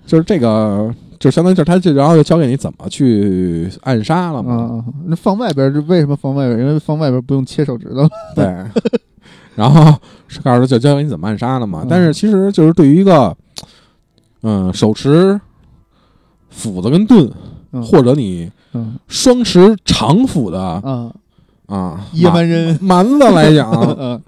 [0.06, 6.62] 就是这个，就相当于就是他就然后就教给你怎么去暗杀了嘛，啊，那放外边儿，这为什么放外边儿？
[6.62, 8.08] 因为放外边儿不用切手指头。
[8.36, 8.45] 对，
[9.55, 9.95] 然后
[10.27, 13.35] 是告诉他就教给你怎么暗杀的嘛，嗯但是其实就是对于一个，
[14.43, 15.39] 嗯，手持
[16.49, 17.29] 斧子跟盾，
[17.71, 21.11] 嗯或者你嗯双持长斧的啊，
[21.67, 24.21] 啊野蛮人，蛮蛮子来讲， 嗯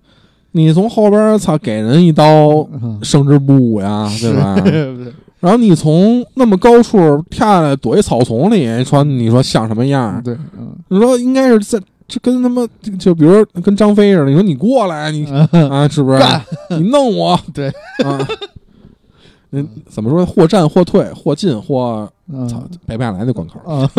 [0.51, 2.49] 你从后边操给人一刀。
[2.81, 4.55] 嗯，胜之不武呀， 对吧？
[4.65, 6.97] 是然后你从那么高处
[7.29, 10.19] 跳下来，躲一草丛里，说你说像什么样？
[10.23, 12.65] 对，嗯你说应该是在这跟他妈
[12.97, 15.69] 就比如说跟张飞似的，你说你过来，你嗯。
[15.69, 16.19] 啊是不是？
[16.69, 17.67] 你弄我， 对。
[18.03, 18.27] 啊，
[19.51, 20.25] 嗯，怎么说？
[20.25, 22.09] 或战或退，或进或
[22.49, 22.69] 操嗯。
[22.85, 23.89] 背不下来那关口 啊，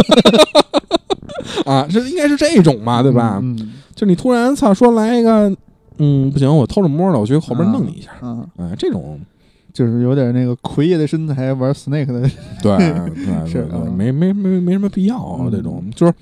[1.65, 3.39] 啊，这应该是这种嘛，对吧？
[3.43, 5.53] 嗯就你突然操说来一个，
[5.99, 9.21] 嗯，不行，我偷着摸的，我去后边弄你一下，嗯，哎，这种。
[9.71, 12.21] 就是有点那个奎爷的身材玩 Snake 的，
[12.61, 16.13] 对对 是对没没没没什么必要这种，就是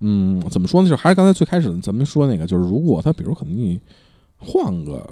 [0.00, 0.88] 嗯，怎么说呢？
[0.88, 3.80] 就是还是刚才最开始咱们说那个，就是如果他比如可能你
[4.36, 5.04] 换个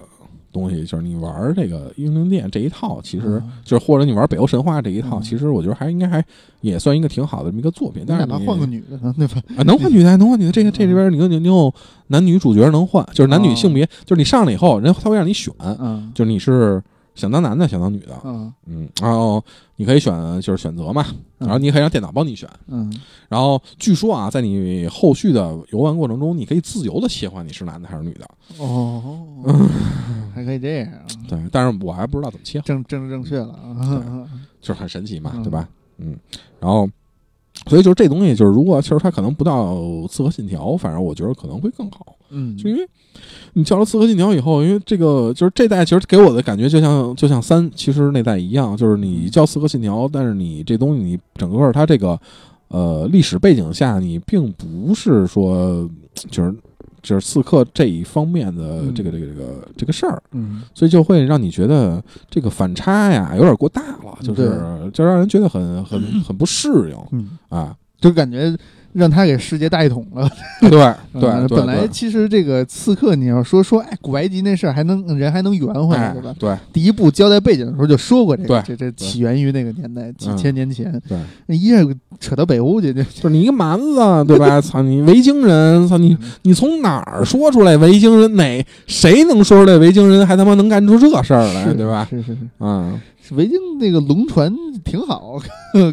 [0.52, 6.24] 东西，就是你玩这个英灵殿这一套，其实嗯就是或者你玩北欧神话这一套，嗯其实我觉得还应该还
[6.60, 8.04] 也算一个挺好的这么一个作品。
[8.06, 9.42] 但是你哪怕换个女的呢，对吧？
[9.56, 11.72] 啊，能换女的，能换女的，这个这里边你有你你有
[12.06, 16.82] 男女主角能换，就是男女性别，就是你上来以后，人他会让你选，嗯就是你是
[17.14, 19.44] 想当男的，想当女的，嗯嗯，然后
[19.76, 21.04] 你可以选就是选择嘛，
[21.38, 22.48] 然后你可以让电脑帮你选。
[22.68, 22.92] 嗯
[23.28, 28.28] 然后据说啊，在你后续的游玩过程中，你可以自由的切换你是男的还是女的。
[28.58, 29.24] 哦，
[30.34, 34.28] 还可以这样啊， 对，但是我还不知道怎么切换，正正正确了啊，
[34.60, 35.68] 就是很神奇嘛，嗯对吧？
[35.98, 36.16] 嗯，
[36.60, 36.88] 然后。
[37.68, 39.72] 所以就是这东西，就是如果其实它可能不到
[40.08, 42.14] 《刺客信条》，反正我觉得可能会更好。
[42.30, 42.88] 嗯，就因为
[43.54, 52.18] 你叫了《刺客信条》以后，因为这个就是这代其实给我的感觉就像就像三其实那代一样，就是你叫《刺客信条》，但是你这东西你整个它这个
[52.68, 55.88] 呃历史背景下，你并不是说
[56.30, 56.54] 就是
[57.02, 67.76] 就是刺客这一方面的这个这个这个这个事儿，嗯，所以就会让你觉得这个反差呀有点过大了，就是就让人觉得很很 很不适应嗯，啊。
[67.98, 68.54] 就感觉
[68.96, 70.28] 让他给世界带一桶了。
[70.60, 70.70] 对
[71.20, 76.34] 对本来其实这个刺客，你要说说，哎，古埃及那事儿还能人还能圆回来，哎对吧？
[76.38, 80.90] 对第一部交代背景的时候就说过这个，这这起源于那个年代，几嗯千年前。
[81.08, 81.18] 对。
[81.46, 81.76] 那一下
[82.18, 84.60] 扯到北欧去，这 就是你一个蛮子，对吧？
[84.62, 88.34] 操你维京人，操你你从哪儿说出来维京人？
[88.36, 92.06] 哪谁能说出来维京人还他妈能干出这事儿来，对吧？
[92.10, 94.52] 是是是，嗯，是维京那个龙船
[94.84, 95.38] 挺好，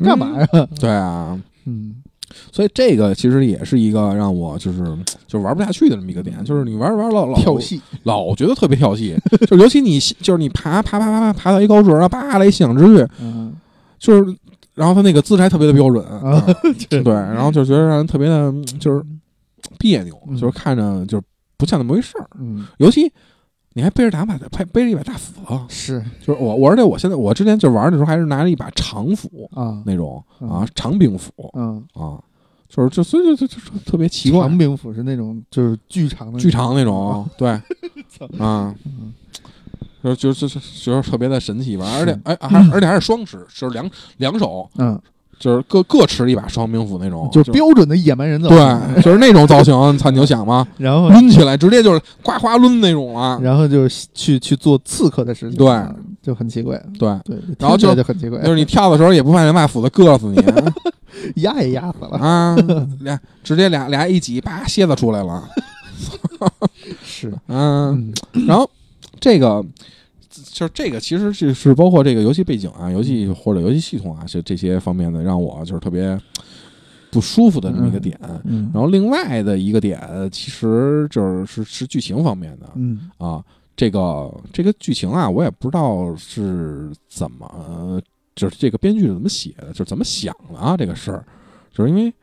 [0.04, 0.48] 干嘛呀？
[0.80, 1.96] 对啊，嗯
[2.52, 4.84] 所以这个其实也是一个让我就是
[5.28, 9.16] 就是玩不下去的这么一个点，就是你玩着玩着老老跳戏，老觉得特别跳戏，
[9.48, 13.54] 就尤其你就是你爬爬爬爬爬爬到一高处，然后叭来一响之乐，嗯。
[14.00, 14.36] 就是
[14.74, 16.46] 然后他那个姿势还特别的标准，啊，
[16.90, 19.02] 对，然后就觉得让人特别的就是
[19.80, 20.36] 别扭，嗯。
[20.36, 21.24] 就是看着就是
[21.58, 22.28] 不像那么回事儿。
[22.40, 22.66] 嗯。
[22.78, 23.10] 尤其
[23.74, 26.04] 你还背着打把背背着一把大斧子，是。
[26.20, 29.82] 就是我我而且我现在我之前就玩的时候还是拿着一把长斧啊。
[29.86, 32.22] 那种嗯啊长柄斧嗯，啊，
[32.70, 37.50] 就是就所以就就就就特别奇怪，长柄斧是那种就是巨长的，巨长那种，对
[38.40, 38.74] 啊。
[38.86, 39.14] 嗯，
[40.04, 42.20] 就就就就就是特别的神奇吧，而且是。
[42.26, 45.00] 哎还而且还是双持，就是两两手嗯，
[45.44, 48.58] 就是各各持一把双兵斧那种，就标准的野蛮人造型，
[48.94, 55.78] 对，就是那种造型，操你就想嘛， 然后抡起来直接就是呱呱抡那种啊，然后就是去去做刺客的事情，对，
[56.22, 57.14] 就很奇怪，对。
[57.26, 60.42] 对，然后就就很奇怪，就是你跳的时候也不怕人把斧子硌死你
[61.44, 62.56] 压也压死了，啊！
[63.02, 65.44] 俩直接俩俩一挤，叭，蝎子出来了。
[67.04, 68.70] 是，嗯，嗯然后
[69.20, 69.64] 这个
[70.52, 76.20] 就是这个，其实就是包括这个游戏背景啊、游戏或者游戏系统啊，这这些方面的，让我就是特别
[77.12, 78.20] 不舒服的这么一个点。
[78.44, 83.44] 嗯，然后另外的一个点，其实就是是是剧情方面的嗯啊。
[83.76, 88.00] 这个这个剧情啊，我也不知道是怎么，
[88.36, 91.26] 就是这个编剧是怎么写的，就是怎么想的啊，这个事儿，
[91.74, 92.14] 就是因为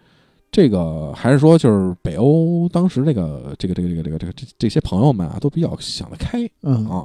[0.52, 7.04] 这个还是说，就是北欧当时这个这个这个这个这个这个这这些朋友们啊，都比较想得开嗯啊，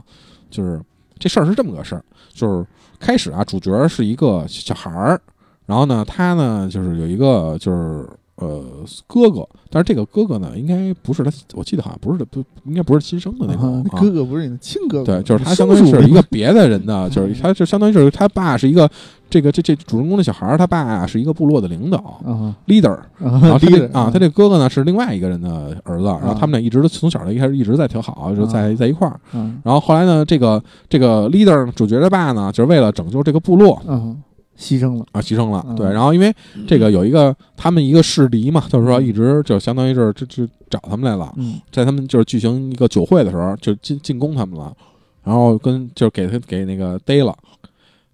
[0.52, 0.80] 就是
[1.18, 2.66] 这事儿是这么个事儿，就是
[3.00, 5.20] 开始啊，主角是一个小孩儿，
[5.66, 8.64] 然后呢，他呢就是有一个就是呃
[9.08, 14.00] 哥哥，但是这个哥哥呢，应该不是他，我记得好像不是不应该不是亲生的那种啊啊。
[14.00, 18.90] 哥哥不是你的亲哥哥，对，就是他相当于是一个别的人的，就是他就相当于是他爸是一个
[19.30, 22.54] 这个这这主人公的小孩儿，他爸是一个部落的领导啊。
[22.68, 29.18] leader，然后啊，他这 leader 啊他这哥哥呢是另外一个人的儿子，然后他们俩一直都从小就一开始一直在挺好，就在在一块儿。
[29.34, 34.22] 嗯然后后来呢，这个这个 leader 主角的爸呢，就是为了拯救这个部落嗯
[34.58, 35.66] 牺牲了，啊，牺牲了。
[35.68, 35.76] 嗯。
[35.76, 36.34] 对，然后因为
[36.68, 41.60] 这个有一个他们一个势敌嘛，就是说一直就相当于是就就找他们来了，嗯。
[41.72, 44.76] 在他们就是举行一个酒会的时候，就进进攻他们了，
[45.24, 47.38] 然后跟就是给他给那个逮了，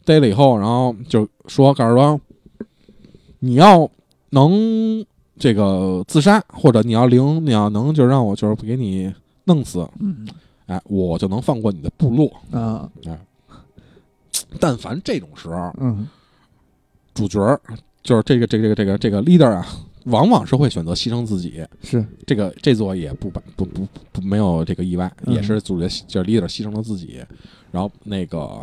[0.04, 2.19] 逮了以后，然后就说告诉说，
[3.39, 3.89] 你要
[4.32, 5.06] 能
[5.38, 9.13] 这个自杀，或者你要灵，你要能就让我就是给你
[9.45, 10.27] 弄死，嗯。
[10.67, 12.32] 哎，我就能放过你的部落。
[12.51, 12.89] 啊。
[13.06, 13.17] 哎。
[14.60, 16.08] 但凡这种时候，嗯
[17.13, 17.60] 主角儿
[18.04, 19.65] 就是这个这个这个这个这个 leader 啊，
[20.06, 21.63] 往往是会选择牺牲自己。
[21.84, 27.24] 是这个这座也不不不不不没有这个意外，也是主角就是 leader 牺牲了自己，
[27.71, 28.62] 然后那个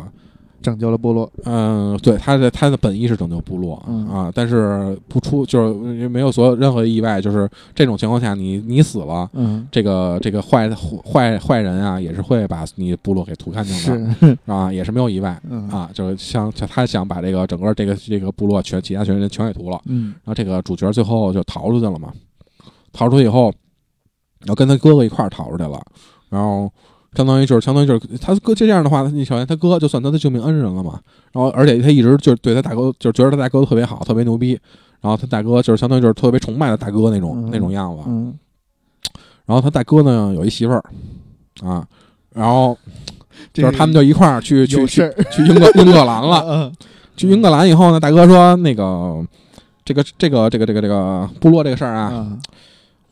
[0.61, 4.07] 拯救了部落，嗯，对他的他的本意是拯救部落、嗯。
[4.07, 9.29] 啊，但是不出就是没有所有任何意外，就是这种情况下你你死了。
[9.33, 9.67] 嗯。
[9.71, 14.37] 这个这个坏坏坏人啊，也是会把你部落给屠干净的是。
[14.51, 15.67] 啊，也是没有意外嗯。
[15.69, 20.13] 啊，就是像就他想把这个整个这个这个部落全其他全人全给屠了，嗯。
[20.23, 22.11] 然后这个主角最后就逃出去了嘛，
[22.91, 23.53] 逃出去以后，
[24.39, 25.81] 然后跟他哥哥一块儿逃出去了，
[26.29, 26.71] 然后
[27.15, 30.99] 相当于就是相当于就是他哥这样的话，你首先他哥就算他的救命恩人了嘛，
[31.31, 34.59] 然后而且他一直就是对他大哥就是觉得他大哥特别好，特别牛逼，
[35.01, 38.37] 然后他大哥就是相当于就是特别崇拜他大哥那种、那种样子，嗯
[39.45, 40.83] 然后他大哥呢有一媳妇儿
[41.63, 41.85] 啊，
[42.33, 42.77] 然后
[43.51, 46.45] 就是他们就一块儿去去去去英格英格兰了。
[46.47, 46.73] 嗯
[47.17, 49.21] 去英格兰以后呢，大哥说那个
[49.83, 52.37] 这个这个这个这个这个部落这个事儿啊，啊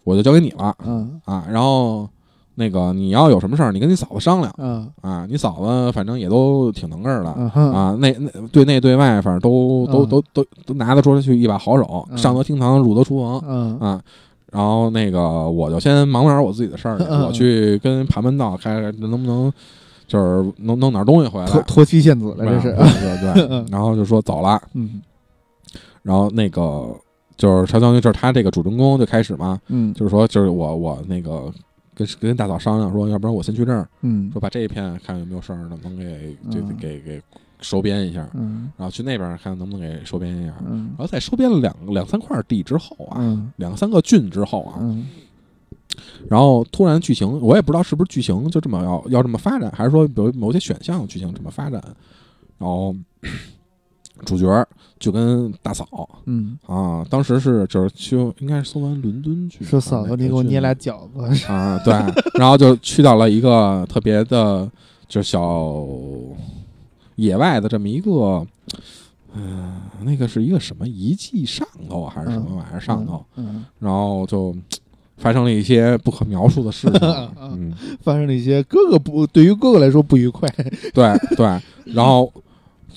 [0.06, 1.46] 我就交给你了嗯啊。
[1.52, 2.10] 然后
[2.60, 4.52] 那个你要有什么事儿，你跟你嫂子商量。
[4.58, 4.90] 嗯。
[5.02, 7.32] 啊，你嫂子反正也都挺能干的。
[7.38, 10.10] 嗯啊，那那对内对外，反正都都嗯。
[10.10, 12.18] 都都都拿得出去一把好手，嗯。
[12.18, 13.44] 上得厅堂，入得厨房。
[13.48, 13.80] 嗯。
[13.80, 14.02] 啊。
[14.52, 17.28] 然后那个我就先忙点我自己的事儿，嗯。
[17.28, 19.54] 我去跟盘门道开开能不能
[20.08, 21.46] 就是弄弄点东西回来。
[21.46, 22.74] 脱脱妻献子了，这是。
[22.74, 23.66] 对对对嗯。
[23.66, 25.00] 对，然后就说走了，嗯。
[26.02, 26.88] 然后那个
[27.38, 29.94] 就是相当于就是他这个主人公就开始嘛，嗯。
[29.94, 31.52] 就是说就是我我那个
[31.98, 34.30] 跟跟大嫂商量说，要不然我先去这儿，嗯。
[34.32, 37.22] 说把这一片看有没有事儿，能不能给给嗯给给
[37.60, 38.72] 收编一下，嗯。
[38.78, 40.54] 然后去那边看能不能给收编一下。
[40.70, 40.90] 嗯。
[40.90, 43.52] 然后在收编了两两三块地之后啊，嗯。
[43.56, 45.08] 两三个郡之后啊，嗯。
[46.30, 51.82] 然后突然剧情我也不知道是不是剧情就这么要要这么发展，还是说有某些选项剧情这么发展，
[52.60, 52.96] 然后
[54.26, 54.68] 主角
[55.00, 55.88] 就跟大嫂。
[56.26, 61.94] 嗯，啊，当时是就是去应该是送完伦敦去，说嫂子，你给我捏俩饺子，啊，对，
[62.40, 64.70] 然后就去到了一个特别的，
[65.08, 65.86] 就是小
[67.16, 68.46] 野外的这么一个，
[69.36, 74.56] 嗯、那个是一个什么遗迹上头啊还是什么玩意儿上头，嗯，然后就
[75.18, 77.00] 发生了一些不可描述的事情，
[77.42, 80.48] 嗯，发生了一些哥哥不对于哥哥来说不愉快，
[80.94, 81.46] 对对，
[81.86, 82.32] 然后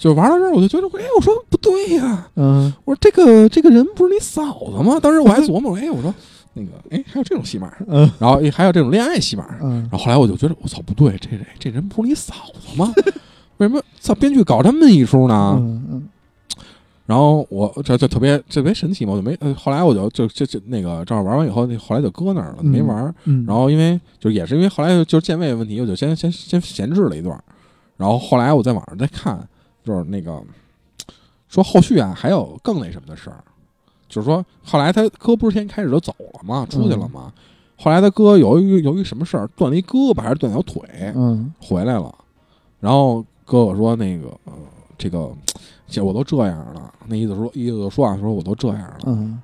[0.01, 4.43] 就玩到这儿，我就觉得，哎，我说不对呀、嗯我说这个这个人不是你嫂
[4.75, 4.99] 子吗？
[5.01, 6.13] 当时我还 琢磨，哎，我说
[6.55, 12.93] 那个，哎，还有这种戏码，嗯然后哎还有这种恋爱戏码，嗯然后后来我就觉得，我操，不对，这这这人不是你嫂子吗？
[13.59, 15.55] 为什么操编剧搞这么一出呢？
[15.59, 16.09] 嗯嗯
[17.07, 19.37] 然后我这就特别特别神奇嘛，我就没。
[19.41, 23.13] 呃后来我就就就就那个正好玩完以后，那后来就搁那儿了，嗯没玩。
[23.25, 27.37] 嗯，然后因为就也是因为后来就是键位问题，我就先先先闲置了一段。
[27.97, 29.37] 然后后来我在网上再看，
[29.85, 30.41] 就是那个
[31.49, 33.43] 说后续啊还有更那什么的事儿，
[34.09, 36.67] 就是说后来他哥不是先开始就走了吗？
[36.71, 37.33] 出去了吗？
[37.77, 40.83] 后来他哥由于由于什么事儿断了一胳膊还是断条腿，
[41.17, 41.53] 嗯。
[41.59, 42.15] 回来了，
[42.79, 44.53] 然后哥哥说那个呃
[44.99, 45.31] 这个
[45.89, 49.41] 这我都这样了，那意思说意思就说啊说我都这样了，嗯，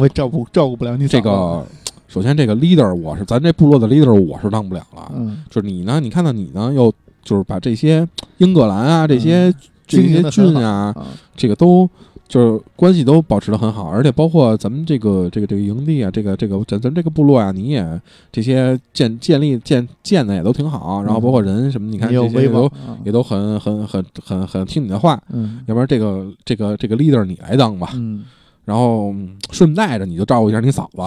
[0.00, 1.64] 我也照顾照顾不了你这个
[2.08, 5.44] 首先这个 leader 我是咱这部落的 leader 我是当不了了，嗯。
[5.48, 8.06] 就是你呢，你看到你呢又就是把这些
[8.38, 9.52] 英格兰啊这些、
[9.86, 11.06] 这些郡啊啊
[11.36, 11.88] 这个都。
[12.28, 22.72] 就是关系都保持的很好，而且包括咱们这个这个这个营地啊，这个这个咱咱这个部落啊，你也这些建建立建建的也都挺好，然后包括人什么，你看这些也都
[23.04, 28.24] 也都很很很很很听你的话，嗯要不然这个这个这个 leader 你来当吧，嗯
[28.64, 31.02] 然后嗯顺带着你就照顾一下你嫂子。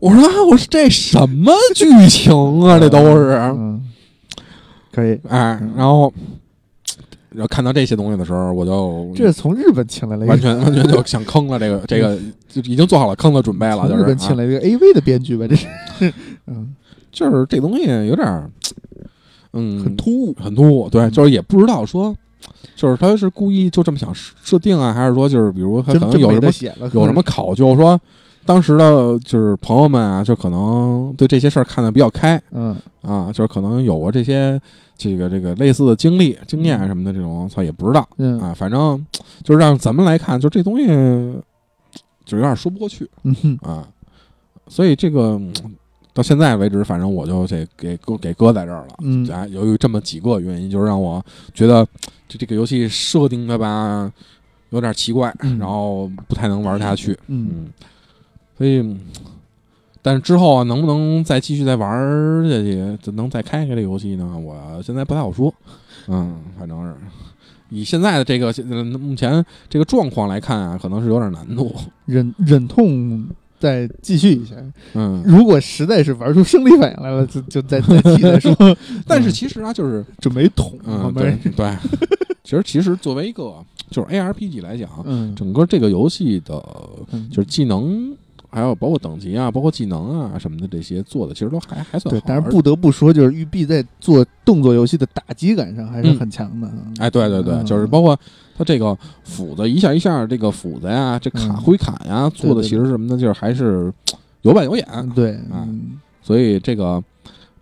[0.00, 2.80] 我说啊，我说这什么剧情啊？
[2.80, 3.80] 这都是嗯
[4.92, 6.12] 可以，哎，然后
[7.30, 12.16] 然后看到这些东西的时候，我就这是从日本请来了一个完全完全就想坑了这个 这个，
[12.48, 16.12] 就已经做好了坑的准备了，就是从日本请啊来一个 AV 的编剧吧，这是，
[16.46, 16.74] 嗯，
[17.12, 18.50] 就是这东西有点儿
[19.52, 22.16] 嗯很突兀，很突兀，对，就是也不知道说。
[22.74, 27.76] 就是他是故意就这么想设定啊，还是说就是比如他可能有什么有什么考究？
[27.76, 28.00] 说
[28.46, 34.60] 当时的就是朋友们啊，就可能对这些事儿看得比较开嗯啊，就是可能有过这些
[34.96, 38.52] 这个这个类似的经历、经验什么的这种，操也不知道嗯啊。
[38.54, 39.06] 反正
[39.44, 40.86] 就是让咱们来看，就这东西
[42.24, 43.86] 就有点说不过去嗯哼啊。
[44.68, 45.52] 所以这个嗯
[46.12, 48.96] 到现在为止，反正我就这给搁给搁在这儿了。
[49.02, 51.24] 嗯啊，由于这么几个原因，就是让我
[51.54, 51.86] 觉得
[52.26, 54.10] 这这个游戏设定的吧
[54.70, 57.12] 有点奇怪，嗯然后不太能玩下去。
[57.28, 57.72] 嗯嗯，
[58.60, 59.00] 所以，嗯
[60.02, 64.38] 但是之后啊，能不能再继续再玩儿下去，就能再开开这个游戏呢？
[64.38, 65.52] 我现在不太好说。
[66.08, 66.94] 嗯，反正是
[67.68, 71.74] 以现在的这个呃目前这个状况来看啊，可能是有点难度。
[72.06, 74.56] 忍忍痛再继续一下，
[74.94, 78.54] 嗯，如果实在是玩出生理反应来了，就就再再提再说，
[79.06, 81.76] 但是其实啊，就是准备捅嗯，对，对，
[82.42, 83.54] 其实其实作为一个
[83.90, 86.54] 就是 ARPG 来讲，嗯，整个这个游戏的
[87.12, 88.16] 嗯就是技能。
[88.50, 96.68] 还有包括等级啊，包括技能啊什么的，这些做的其实都还还算好。，对但是不得不说，就是育碧在做动作游戏的打击感上还是很强的。
[96.98, 98.18] 哎，对对对，嗯就是包括
[98.58, 103.92] 它这个斧子一下一下，这个斧子呀，这卡嗯挥砍呀，做的其实什么的，就是还是
[104.42, 104.84] 有板有眼。
[104.92, 107.02] 嗯对，啊嗯所以这个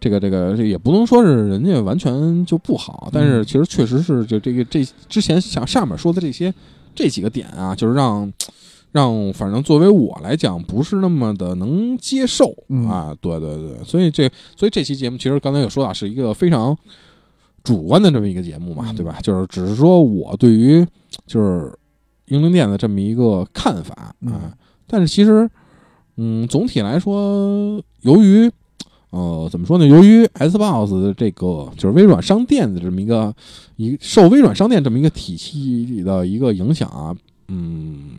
[0.00, 6.52] 这个这个这也不能说是人家完全就不好，但是嗯其实确实是就这个这之前像上面说的这些
[6.94, 8.32] 这几个点啊，就是让。
[8.92, 16.76] 让反正作为我来讲，不是那么的能接受、嗯啊，对对对，所以这所以这期节目其实刚才有说到，是一个非常
[17.62, 19.18] 主观的这么一个节目嘛，嗯对吧？
[19.22, 20.86] 就是只是说我对于
[21.26, 21.72] 就是
[22.26, 24.52] 英灵殿的这么一个看法啊，嗯
[24.86, 25.48] 但是其实
[26.16, 28.50] 嗯，总体来说，由于
[29.10, 29.86] 呃，怎么说呢？
[29.86, 33.34] 由于 Xbox 的这个就是微软商店的这么一个
[33.76, 37.16] 一受微软商店这么一个体系的一个影响啊，
[37.48, 38.10] 嗯，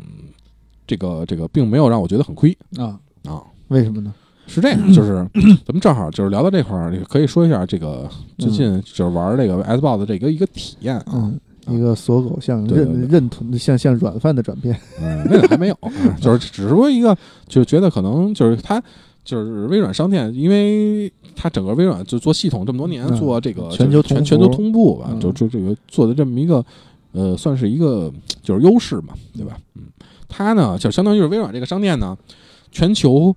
[0.89, 3.43] 这个这个并没有让我觉得很亏啊啊。
[3.67, 4.11] 为什么呢？
[4.47, 5.23] 是这样，就是
[5.63, 8.09] 咱们正好就是聊到这块儿，也可以说一下这个
[8.39, 11.05] 最近就是玩这个 Xbox 的这个一个体验啊。
[11.13, 14.75] 嗯，一个锁狗向认认同向向软饭的转变。
[14.99, 17.15] 嗯，那个还没有，啊就是 只是说一个，
[17.47, 18.81] 就是觉得可能就是它
[19.23, 26.65] 就是微软商店，因为它整个微软就做系统这么多年，嗯做这个全球全全球步同步吧，嗯就就这个做的这么一个
[27.11, 28.11] 呃，算是一个
[28.41, 29.55] 就是优势嘛，对吧？
[29.75, 29.83] 嗯，
[30.29, 32.17] 它呢就相当于是微软这个商店呢，
[32.71, 33.35] 全球。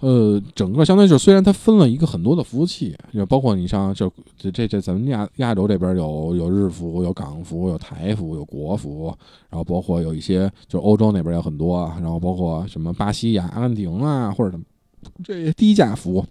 [0.00, 9.12] 呃，整个相当于就是，虽然它分了一个很多的服务器，就包括你像就这这这咱们亚亚洲这边有有日服、有港服、有台服、有国服，
[9.50, 14.62] 然后包括有一些就欧洲那边有很多，然后包括什么巴西呀、阿根廷啊，或者什么
[15.24, 16.24] 这些低价服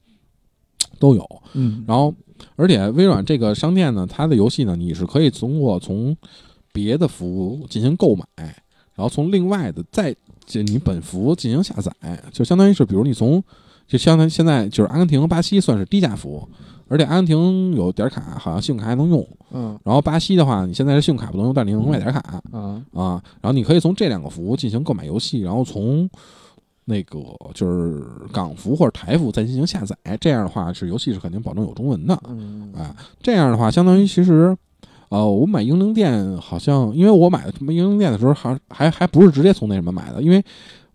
[0.98, 1.42] 都有。
[1.52, 2.16] 嗯，然后，
[2.56, 6.16] 而且微软这个商店呢，它的游戏呢，你是可以通过从
[6.72, 8.26] 别的服务进行购买，
[8.98, 10.14] 然后从另外的再
[10.46, 11.92] 就你本服进行下载，
[12.32, 13.42] 就相当于是，比如你从
[13.88, 16.48] 就相当于现在就是阿根廷和、巴西算是低价服务，
[16.90, 19.26] 而且阿根廷有点卡，好像信用卡还能用。
[19.52, 22.20] 嗯然后巴西的话，你现在是信用卡不能用，但是你能买点卡
[22.52, 23.24] 啊啊。
[23.40, 26.10] 然后你可以从这两个服务进行购买游戏，然后从
[26.86, 27.20] 那个
[27.54, 29.96] 就是港服或者台服再进行下载。
[30.20, 32.18] 这样的话，是游戏是肯定保证有中文的。
[32.28, 34.58] 嗯啊，这样的话，相当于其实，
[35.10, 40.44] 呃，我买英灵殿好像，因为我买的什么英灵殿的时候还还还不是直接从那什么买的，因为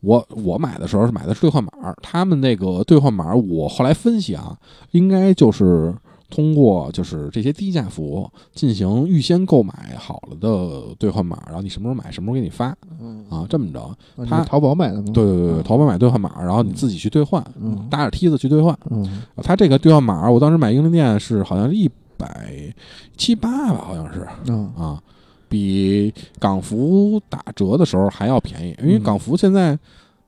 [0.00, 1.70] 我我买的时候是买的是兑换码，
[2.02, 4.56] 他们那个兑换码，我后来分析啊，
[4.90, 5.94] 应该就是
[6.28, 13.80] 通过就是这些低价服务进行预先购买好了的兑换码，然后你什么时候买什么时候给你发嗯啊，这么着，
[14.16, 15.04] 啊他淘宝买的吗？
[15.14, 18.76] 对对对对，淘宝买兑换码，然后你自己去兑换，嗯搭着梯子去兑换。
[18.90, 21.88] 嗯它这个兑换码，我当时买英灵殿是好像是一
[22.23, 22.75] 百
[23.16, 25.03] 七八吧，好像是嗯啊，
[25.49, 28.77] 比港服打折的时候还要便宜。
[28.81, 29.79] 因为嗯港服现在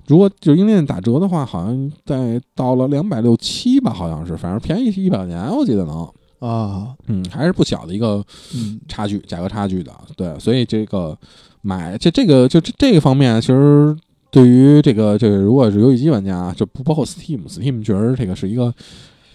[0.07, 6.05] 如果就英灵殿打折的话，好像在到了两百六七吧，好像是，反正便宜一百块钱，我记得能，
[6.41, 8.23] 啊嗯，还是不小的一个
[8.55, 9.91] 嗯差距，价格差距的。
[10.15, 11.17] 对，所以这个
[11.63, 13.97] 买这这个就这这个方面，其实
[14.31, 18.75] 对于这个这个如果是游戏机玩家，就不包括 Steam，Steam 确实这个是一个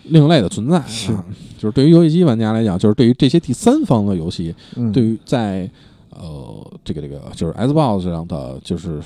[0.06, 1.24] 另类的存在是啊。
[1.58, 5.70] 就是对于游戏机玩家来讲，就是对于这些第三方的游戏，嗯对于在
[6.10, 9.02] 呃这个这个就是 Xbox 上的就是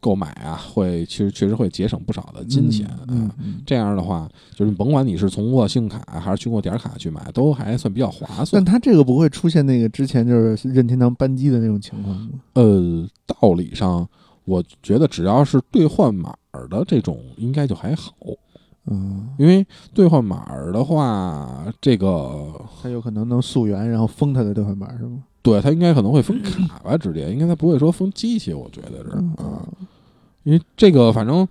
[0.00, 2.86] 购买啊，会其实确实会节省不少的金钱。
[3.08, 3.54] 嗯啊嗯。
[3.64, 8.64] 这样的话，就是甭管你是通过信用卡还是通过点卡去买，都还算比较划算但。
[8.64, 12.28] 它这个不会出现那个之前就是任天堂扳机的那种情况吗？
[12.52, 14.06] 呃，道理上，
[14.44, 18.12] 我觉得只要是兑换码儿的这种，应该就还好，
[18.86, 25.22] 嗯，因为兑换码儿的话，这个他有可能能溯源，然后封他的兑换码是吗？
[25.42, 29.62] 对它应该可能会封卡吧，直接应该它不会说封机器，我觉得是嗯啊，
[30.42, 31.46] 因为这个反正。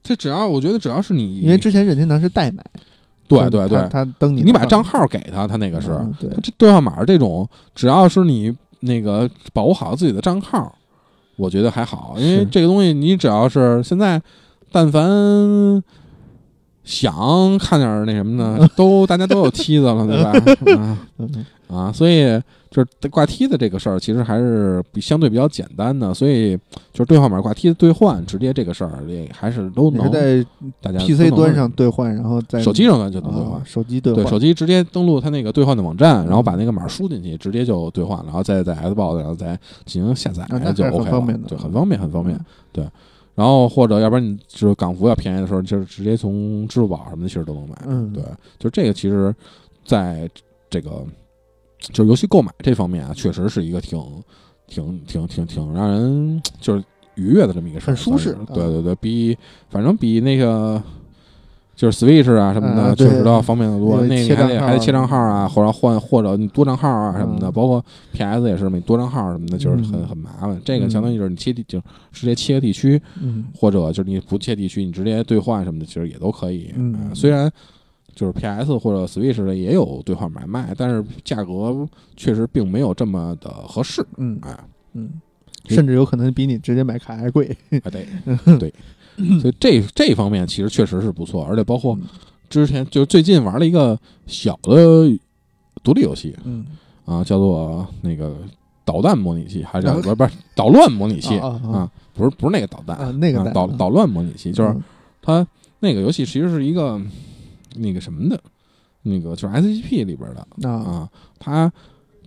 [0.00, 2.64] 这只要我觉得只要是你，因为之前任天堂是代买，
[3.26, 6.30] 对对对，他他登你你把账号给他，他那个是，嗯对。
[6.42, 10.74] 这兑换码这种，只要是你那个保护好自己的账号，
[11.36, 14.22] 我觉得还好，因为这个东西你只要是现在，
[14.72, 15.02] 但凡
[16.88, 20.22] 想看点儿那什么呢， 都大家都有梯子了，对
[20.74, 20.98] 吧？
[21.68, 22.22] 啊所以
[22.70, 26.56] 就是挂梯子这个事儿，其实还是比相对比较简单的，所以
[26.94, 30.42] 就是兑换码挂梯子兑换，直接这个事儿也还是都能在
[30.80, 33.62] 大家 PC 端上兑换，然后在手机上就能兑换啊。
[33.66, 42.44] 手机兑对，换，手机直接登录它那个兑换的网站，然后把那个码输进去，直接就兑换了，然后再在 Xbox 然后再进行下载啊那就很 OK 了方便的对，很方便，很方便嗯。
[42.72, 42.84] 对，
[43.38, 47.76] 然后或者要不然你就是港服要便宜的时候，就是直接从支付宝什么的其实都能买。
[47.86, 48.24] 嗯对，
[48.58, 49.32] 就这个其实
[49.84, 50.28] 在
[50.68, 51.06] 这个
[51.78, 54.02] 就是游戏购买这方面啊，确实是一个挺
[54.66, 56.84] 挺挺挺挺让人就是
[57.14, 59.38] 愉悦的这么一个事儿，很舒适对对对，比
[59.70, 60.82] 反正比那个。
[61.78, 64.02] 就是 Switch 啊什么的，确实都要方便的多。
[64.02, 70.60] 那个还得还得切账号啊，或者换或者你多账号啊什么的，嗯包括 PS 也是，你多账号什么的，就是很嗯很麻烦。
[70.64, 76.74] 这个嗯相当于就是你切地就直接切个地区，嗯或者就是你不切地区，你直接兑换什么的，其实也都可以。
[77.14, 77.48] 虽然
[78.12, 84.04] 就是 PS 或者 Switch 的也有兑换买卖，但是价格确实并没有这么的合适。
[84.16, 84.58] 嗯哎，
[84.94, 85.10] 嗯，
[85.68, 87.56] 甚至有可能比你直接买卡还贵。
[87.84, 88.04] 啊对
[88.58, 88.74] 对，
[89.40, 92.02] 所以 这这方面其实确实是不错，而且包括嗯。
[92.48, 95.06] 之前就最近玩了一个小的
[95.82, 96.64] 独立游戏嗯，
[97.04, 98.34] 啊，叫做那个
[98.86, 101.90] 导弹模拟器，还是叫啊不是不是捣乱模拟器啊？
[102.14, 104.82] 不是不是那个导弹啊那个弹啊导捣乱模拟器，就是嗯。
[105.20, 105.46] 它
[105.80, 106.98] 那个游戏其实是一个
[107.76, 108.40] 那个什么的，
[109.02, 110.74] 那个就是 SGP 里边的啊。
[110.74, 111.08] 啊，
[111.38, 111.70] 它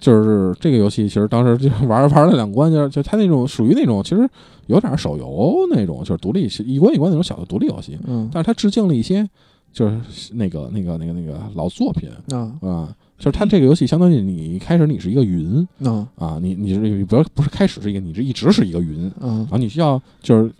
[0.01, 4.29] 就是这个游戏，其实当时就 玩着玩了两关，就是就它那种属于那种其实
[4.65, 8.29] 有点手游那种，就是独立一关一关那种小的独立游戏，嗯。
[8.33, 9.25] 但是它致敬了一些
[9.71, 10.01] 就是
[10.33, 12.51] 那个那个那个那个老作品啊。
[12.61, 12.95] 啊。
[13.17, 19.37] 就是它这个游戏，相当于你一开始你是一个云啊啊，你你是不是不是开始是一个，你是一直是一个云，嗯。
[19.41, 20.51] 然后你需要就是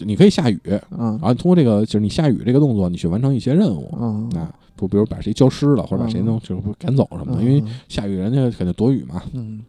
[0.00, 9.22] 你可以下雨，嗯然后通过这个就是你下雨这个动作，你去完成一些任务嗯啊，不比如把谁浇湿了，或者把谁弄就是赶走什么的，因为下雨人家肯定躲雨嘛。
[9.32, 9.60] 嗯。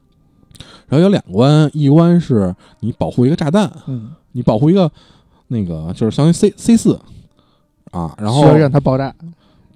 [0.87, 4.91] 然后有两关，一关是你保护一个炸弹，嗯，你保护一个
[5.47, 6.99] 那个就是相当于 C C 四
[7.91, 9.13] 啊，然后让它爆炸，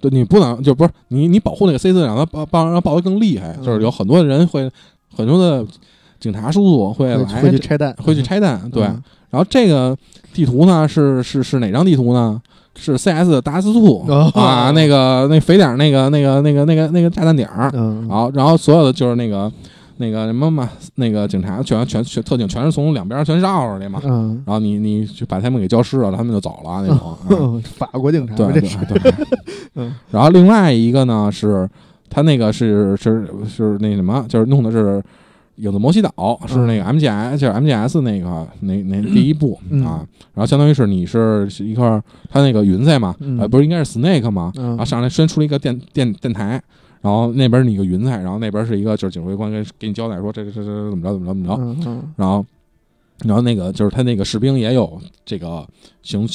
[0.00, 3.64] 对你不能就不是你你保护那个 C 四，让它爆爆让它爆得更厉害，嗯。
[3.64, 4.70] 就是有很多人会
[5.14, 5.66] 很多的
[6.20, 8.82] 警察叔叔会来会去拆弹，会去拆弹，对。
[8.84, 9.02] 嗯
[9.34, 9.96] 然后这个
[10.32, 12.40] 地图呢是是是哪张地图呢？
[12.76, 19.50] 是 CS 的达斯兔哦啊，那个那肥点儿那个那个那个那个那个炸弹点儿，嗯，然后然后所有的就是那个
[19.98, 27.62] 那个什么嘛，那个警察全全全特警全是从两边全绕着的嘛，嗯，然后你你就把他们给浇湿了，他们就走了那种。
[27.78, 29.14] 法国警察，对对对。
[29.76, 31.68] 嗯然后另外一个呢是，
[32.10, 35.00] 他那个是是是那什么，就是弄的是
[35.56, 40.06] 影子摩西岛，是那个 MGS，就是 MGS 那个那那 第一部嗯啊。
[40.34, 44.52] 然后相当于是你是是一块儿，他那个云彩嘛，嗯呃，不是应该是 Snake 嘛？
[44.56, 46.62] 然嗯后上来先出了一个电电电台。
[47.00, 52.42] 然后那边是你一个云彩，然后那边是一个就是警卫官跟给你交代说这这这这怎么着怎么着怎么着，然后，
[53.26, 55.68] 然后那个就是他那个士兵也有这个
[56.02, 56.26] 行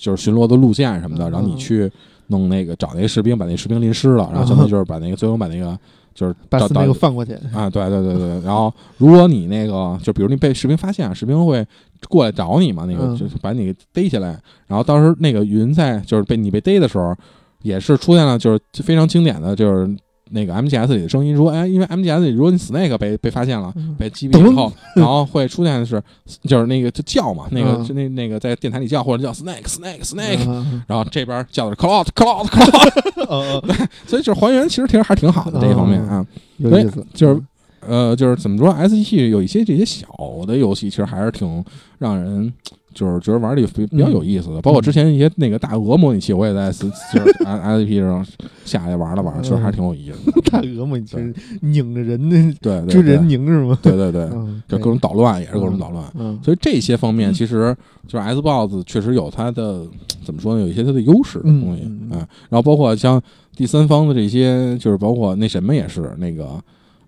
[0.00, 1.90] 就是巡逻的路线什么的，嗯然后你去
[2.28, 5.76] 弄那个找那个士兵，把那士兵淋湿了，然后相当于就是把那个最终把那个
[6.14, 11.66] 就是把那个放过去，啊，对对对对，然后如果你那个就比如你被士兵发现，士兵会
[12.08, 13.16] 过来找你嘛，那个嗯。
[13.16, 17.14] 就是把你给逮起来，然后到时候那个云在就是被你被逮的时候，
[17.62, 19.88] 也是出现了就是非常经典的就是
[20.32, 23.72] 那个 MGS 里的声音说，哎，因为 MGS 里如果你 Snake 被被发现了。
[23.76, 23.94] 嗯。
[23.98, 26.02] 被击毙以后，然后会出现的是，
[26.42, 30.82] 就是那个就叫嘛，那个那那个在电台里叫，或者叫 snake snake snake，嗯。
[30.88, 33.88] 然后这边叫的是 cloud cloud cloud，嗯嗯。
[34.08, 36.26] 所以就是还原，其实其实还挺好的这一方面啊，
[36.56, 37.40] 有意思，就是
[37.86, 40.06] 呃，就是怎么说，S E T 有一些这些小
[40.46, 41.64] 的游戏，其实还是挺
[41.98, 42.52] 让人
[42.94, 48.24] 就是觉得玩的比比较有意思的，包括之前一些那个大鹅模拟器，我也在 S 就是 S E P 上
[48.66, 50.40] 下来玩了玩，其实还是挺有意思的。
[50.52, 52.86] 大鹅嘛，你就是拧着人那对对。
[52.86, 53.78] 追人对拧是吗？
[53.82, 56.04] 对对对，嗯，就各种捣乱也是各种捣乱。
[56.14, 56.38] 嗯。
[56.44, 57.74] 所以这些方面其实
[58.06, 59.86] 就是 S box 确实有它的
[60.22, 62.00] 怎么说呢，有一些它的优势的东西，嗯。
[62.02, 62.08] 嗯。
[62.12, 62.16] 嗯，
[62.50, 63.20] 然后包括像
[63.56, 66.62] 第三方的这些，就是包括那什么也是那个，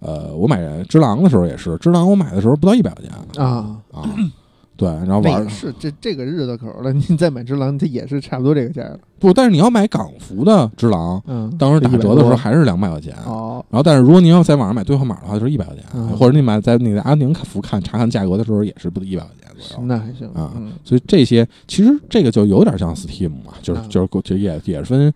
[0.04, 3.78] 呃，我买《只狼》的时候也是，《只狼》我买的时候不到一百块钱啊。
[3.92, 4.10] 啊，
[4.76, 8.98] 对，然后玩是这这个日子口了，你再买只狼，它也是差不多这个价了。
[9.20, 13.14] 不，但是你要买港服的《只狼》，嗯，当时打折的时候还是两百块钱。
[13.24, 19.84] 哦，然后，但是如果您要在网上买兑换码的话，就是一百块钱，嗯或者你买在那个阿宁服看查看价格的时候，也是不一百块钱左右。
[19.86, 25.14] 那还行啊嗯所以这些其实这个就有点像 Steam 嘛，就是嗯就是就也也是分，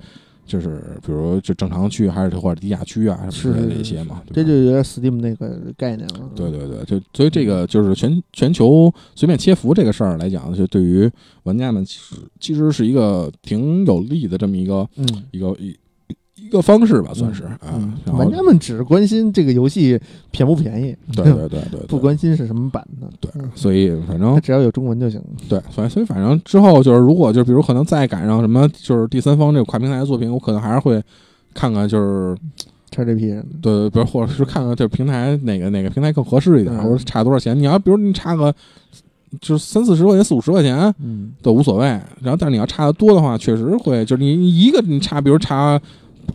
[0.49, 6.31] 就是比如就正常区还是或者低价区啊什么之类的一些嘛，这就有点 Steam 那个概念了。
[6.35, 11.09] 对对对，就所以这个就是全全球随便切服这个事儿来讲，就对于
[11.43, 15.77] 玩家们其实其实是一个挺有利的这么一个嗯，一个一
[16.41, 23.09] 一个方式吧，算是啊玩家们只是关心这个游戏便不便宜，对对对对，不关心是什么版的。
[23.21, 25.23] 对嗯，所以反正只要有中文就行。
[25.49, 31.03] 对，所以所以反正之后就是，如果就比如可能再赶上什么，就是第三方这个跨平台的作品，我可能还是会
[31.53, 32.37] 看看，就是
[32.91, 37.59] 叉 GP 什么，对，比如或者是看看这平台哪个哪个平台更合适一点，嗯或者差多少钱。
[37.59, 38.55] 你要比如你差个
[39.41, 41.87] 就是三四十块钱、四五十块钱嗯，都无所谓，
[42.23, 45.79] 然后但是你要差的多的话，确实会就是你你一个你差，比如差。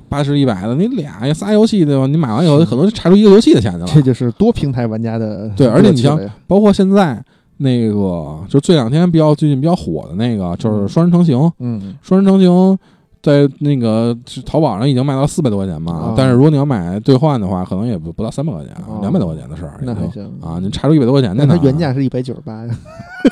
[0.09, 2.05] 八十一百的，你俩仨游戏对吧？
[2.07, 3.87] 你买完以后，可能就差出一个游戏的钱去了。
[3.93, 7.23] 这就是多平台玩家的对而且你像包括现在
[7.57, 11.51] 那个，就这两天比较最近比较火的那个，就是双人成行。
[11.59, 12.77] 嗯双人成行
[13.23, 14.15] 在那个
[14.45, 19.79] 淘宝上已经卖到四百多块钱嘛，哦但是如果你要买兑换的话，可能也不不到三百块钱哦，两百多块钱的事儿。
[19.81, 21.55] 那还行啊，你差出一百多块钱那呢。
[21.57, 22.77] 它原价是一百九十八呀。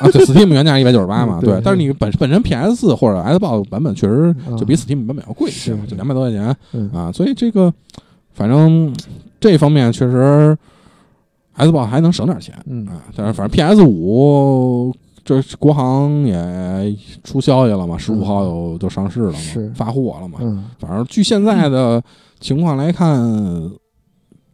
[0.00, 1.60] 啊，对，Steam 原价一百九十八嘛，嗯 对对。
[1.62, 5.50] 但是你本本身 PS 四或者 Xbox 版本确实就比嗯 Steam 版本要贵
[5.86, 7.70] 就两百多块钱嗯啊，所以这个
[8.32, 8.90] 反正
[9.38, 10.56] 这方面确实
[11.58, 12.54] Xbox 还能省点钱。
[12.64, 14.94] 嗯啊，但是反正 PS 五
[15.24, 20.38] 这国行也出消息了嘛，十五号有就上市了嘛，是发货了嘛。
[20.40, 22.02] 嗯反正据现在的
[22.40, 23.20] 情况来看，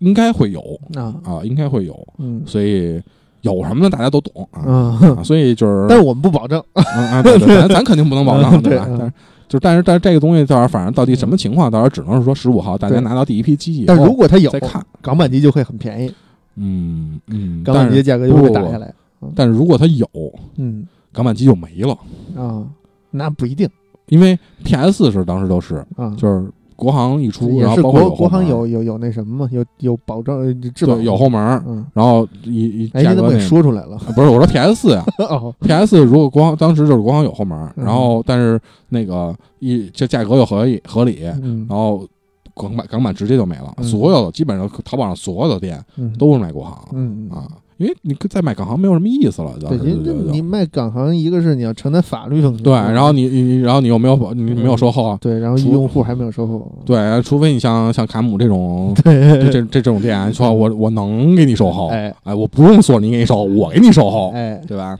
[0.01, 0.61] 应该会有
[0.95, 3.01] 啊啊，应该会有，嗯所以
[3.43, 5.23] 有什么的大家都懂啊。
[5.25, 6.63] 所以就是，但是我们不保证。
[6.75, 8.87] 嗯啊，对对，咱咱肯定不能保证， 对对吧？
[8.91, 9.13] 嗯但是
[9.49, 14.85] 就但是但是这个东西到时候反正到底什么情况，到时候只能是说十五号大家拿到第一批机器但如果它有再看。
[15.01, 16.13] 港版机就会很便宜，
[16.57, 18.93] 嗯嗯，港版机的价格就会打下来。
[19.35, 20.09] 但是如果它有
[20.57, 20.87] 嗯。
[21.13, 21.99] 港版机就没了，
[22.37, 22.65] 啊，
[23.11, 23.69] 那不一定。
[24.09, 30.97] 因为 PS 四是当时都是啊，就是国行一出，也然后是国国行有有有那什么嘛，有有保证呃质保。
[30.99, 33.97] 有后门，嗯，然后一一哎，你怎么给价格那说出来了？
[33.97, 38.61] 啊不是我说 PS 四呀 哦，，PS 如果国行当时就是国行有后门然后但是
[38.91, 41.67] 那个一这价格又合理合理，嗯。
[41.69, 42.07] 然后
[42.55, 43.85] 港版港版直接就没了，嗯。
[43.85, 46.13] 所有的基本上淘宝上所有的店嗯。
[46.19, 47.29] 都是卖国行嗯。
[47.31, 47.49] 啊，
[47.79, 50.27] 因为你再卖港行没有什么意思了，对，时因就就就。
[50.27, 62.13] 为你卖港行，一个是你要承担法律风险，对，然后你你然后你又没有保你没有售后啊，对，然后用户还没有售后，对，除非你像像卡姆这种 这对，这种店，说我我能给你售后，哎。
[62.25, 64.99] 哎，我不用索尼给你售后，我给你售后，哎，对吧？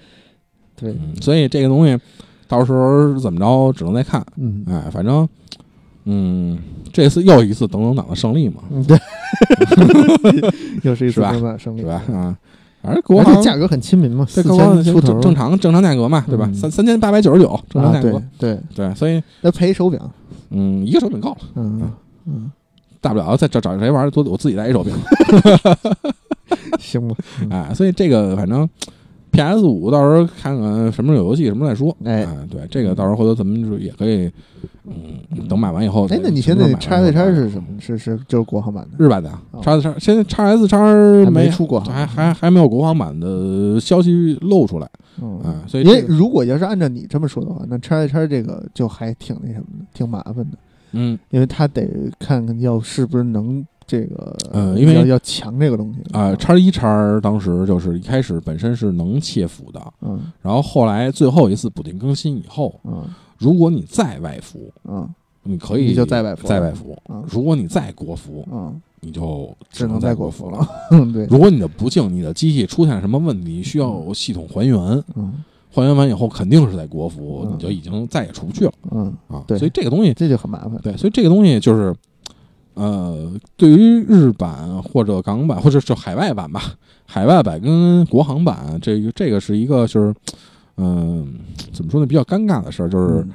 [0.81, 1.99] 对，嗯，所以这个东西
[2.47, 4.25] 到时候怎么着，只能再看。
[4.37, 4.65] 嗯。
[4.69, 5.29] 哎，反正，
[6.05, 6.57] 嗯，
[6.93, 8.97] 这次又一次等等党的胜利嘛，嗯，对，
[10.85, 11.33] 又是一次是吧？
[11.33, 11.81] 正大胜利。
[11.81, 12.03] 是，吧？
[12.13, 12.37] 啊，
[12.83, 16.47] 反正国行价格很亲民嘛，四千出头正，正常正常价格嘛，对吧？
[16.47, 16.55] 嗯。
[16.55, 18.23] 三三千八百九十九正常啊，价格。
[18.39, 19.99] 对，对，对，所以那赔手柄，
[20.51, 21.91] 嗯，一个手柄够了，嗯
[22.27, 22.51] 嗯，
[23.01, 24.95] 大不了再找找谁玩，多我自己来一手柄。
[26.79, 27.51] 行吧，嗯。
[27.51, 28.69] 哎，所以这个反正
[29.39, 31.97] PS 五到时候看看什么时候有游戏什么时候再说。
[32.05, 32.27] 哎。
[32.51, 34.31] 对，这个到时候回头咱们就也可以，
[34.85, 36.17] 嗯，等买完以后再。
[36.17, 37.69] 哎，那你现在叉 S 叉是是什么？
[37.79, 39.61] 是是就是国行版的，日版的哦。
[39.63, 40.79] 叉 S 叉，现在叉 S 叉
[41.25, 44.91] 还没出国行，还还还没有国行版的消息露出来。
[45.23, 45.39] 嗯。
[45.41, 50.59] 啊，所以因如果要是按照你这么说的话，那叉 S 叉这个就还挺那什么的，挺麻烦的，
[50.93, 51.19] 嗯。
[51.31, 51.87] 因为他得
[52.19, 56.01] 看看要是不是能这个，呃因为要要强这个东西。
[56.13, 60.21] 啊，叉一叉当时就是一开始本身是能切服的，嗯。
[60.43, 63.05] 然后后来最后一次补丁更新以后，嗯。
[63.39, 65.09] 如果你再外服，嗯。
[65.45, 67.25] 你可以你就再外服再外服嗯。
[67.27, 70.69] 如果你再国服，嗯，你就只能再再国服服了。
[71.11, 74.79] 对，如果你的不幸，你的机器出现什么问题，需要系统还原，
[75.17, 75.33] 嗯。
[75.71, 77.55] 还原完以后肯定是在国服，嗯。
[77.55, 79.43] 你就已经再也出不去了嗯，啊。
[79.47, 81.95] 对所以这个东西，这就很麻烦，对，所以这个东西就是，
[82.79, 86.63] 呃，对于日版或者港版或者是海外版吧，
[87.07, 90.15] 海外版跟国行版，这个这个是一个就是，
[90.77, 91.27] 嗯、
[91.73, 93.31] 怎么说呢，比较尴尬的事儿，就是嗯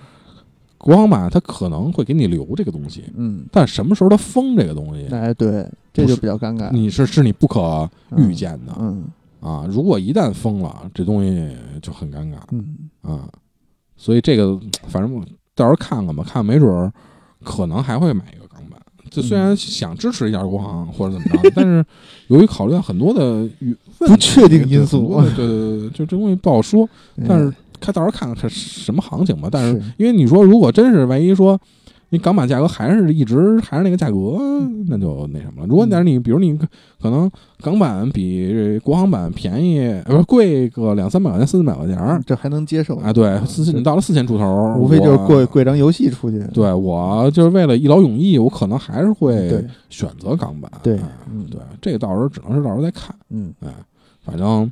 [0.77, 8.73] 国行版它可能会给你留这个东西，嗯，但什么时候它封这个东西，哎对，这就比较尴尬，你是是你不可预见的。
[8.79, 9.03] 嗯
[9.41, 13.27] 啊，如果一旦封了，这东西就很尴尬嗯啊。
[13.97, 16.91] 所以这个反正到时候看看吧，看没准儿
[17.43, 18.42] 可能还会买一个。
[19.13, 21.85] 就虽然想支持一下国航或者怎么着，但是
[22.27, 26.89] 由于考虑到很多的与不确定因素对对对对，就这东西不好说。
[27.17, 29.47] 嗯，但是看到时候看看是什么行情吧。
[29.51, 31.59] 但是是因为你说如果真是万一说。
[32.13, 34.37] 你港版价格还是一直还是那个价格，
[34.87, 35.67] 那就那什么了。
[35.67, 36.55] 如果但是你比如你
[37.01, 37.27] 可能
[37.59, 43.11] 港版比国行版便宜，呃贵个两三百块钱、四四百块钱儿这还能接受啊？
[43.11, 50.71] 对，四千你到了四千出头，无非就是我过过张游戏出去，对我就是为了一劳永逸，我可能还是会选择港版。
[50.83, 53.15] 对哎嗯对，这个到时候只能是到时候再看。
[53.31, 53.69] 嗯，哎，
[54.23, 54.71] 反正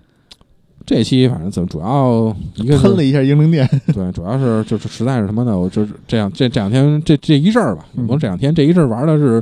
[0.86, 5.58] 这期反正怎么主要一个喷了一下英灵殿， 对，主要是就是实在是什么呢？
[5.58, 9.42] 我就是这样这这两天这这一阵儿吧，嗯也不是这两天这一阵儿玩的是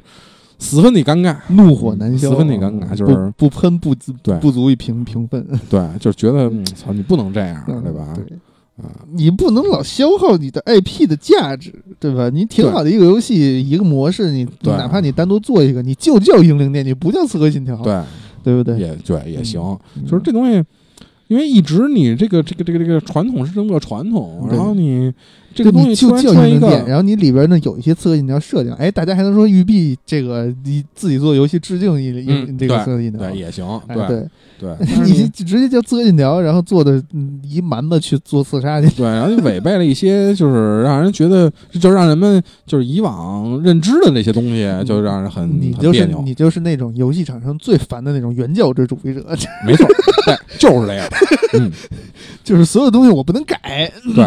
[0.60, 8.14] 十分的尴尬，怒火难消，十分的尴尬，就是不不喷不足对不足以平平分，对，就是觉得嗯操你不能这样，对吧？
[8.16, 8.38] 对。
[8.82, 12.30] 啊，你不能老消耗你的 IP 的价值，对吧？
[12.30, 18.02] 你挺好的一个游戏，一个模式，你对哪怕你单独做一个，你就叫英灵殿，你不叫刺客信条，对，
[18.42, 18.80] 对不对？
[18.80, 19.60] 也对也行，
[19.98, 20.64] 嗯就是这东西。
[21.30, 25.14] 因为一直你这个这个这个这个传统是这么个传统，然后你
[25.54, 34.28] 这个东西突然你就叫一个然后你里边呢有一些刺客信条设定，哎，大家还能说育碧这个你自己做游戏致敬一嗯这个刺客信条，对也行，哎对对，
[34.60, 46.10] 对， 你直接叫刺客信条，然后做的嗯一蛮子去做刺杀去，对，然后你违背了一些，就是让人觉得，就让人们就是以往认知的那些东西，就让人很你就是。
[46.24, 49.24] 你就是那种游戏厂商最烦的那种原教旨主义者，
[49.66, 49.88] 没错，
[50.26, 51.08] 对，就是这样。
[51.54, 51.72] 嗯，
[52.44, 54.26] 就是所有东西我不能改，对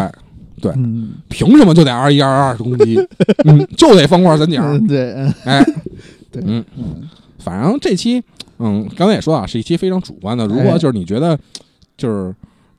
[0.63, 2.95] 对，嗯，凭什么就得二一二二攻击？
[3.43, 4.63] 嗯，就得方块三角。
[4.63, 5.63] 嗯对，嗯哎，
[6.31, 6.41] 对。
[6.45, 7.09] 嗯，嗯。
[7.39, 8.23] 反正这期，
[8.59, 10.47] 嗯，刚才也说啊，是一期非常主观的。
[10.47, 10.77] 如果哎。
[10.77, 11.37] 就是你觉得，
[11.97, 12.33] 就是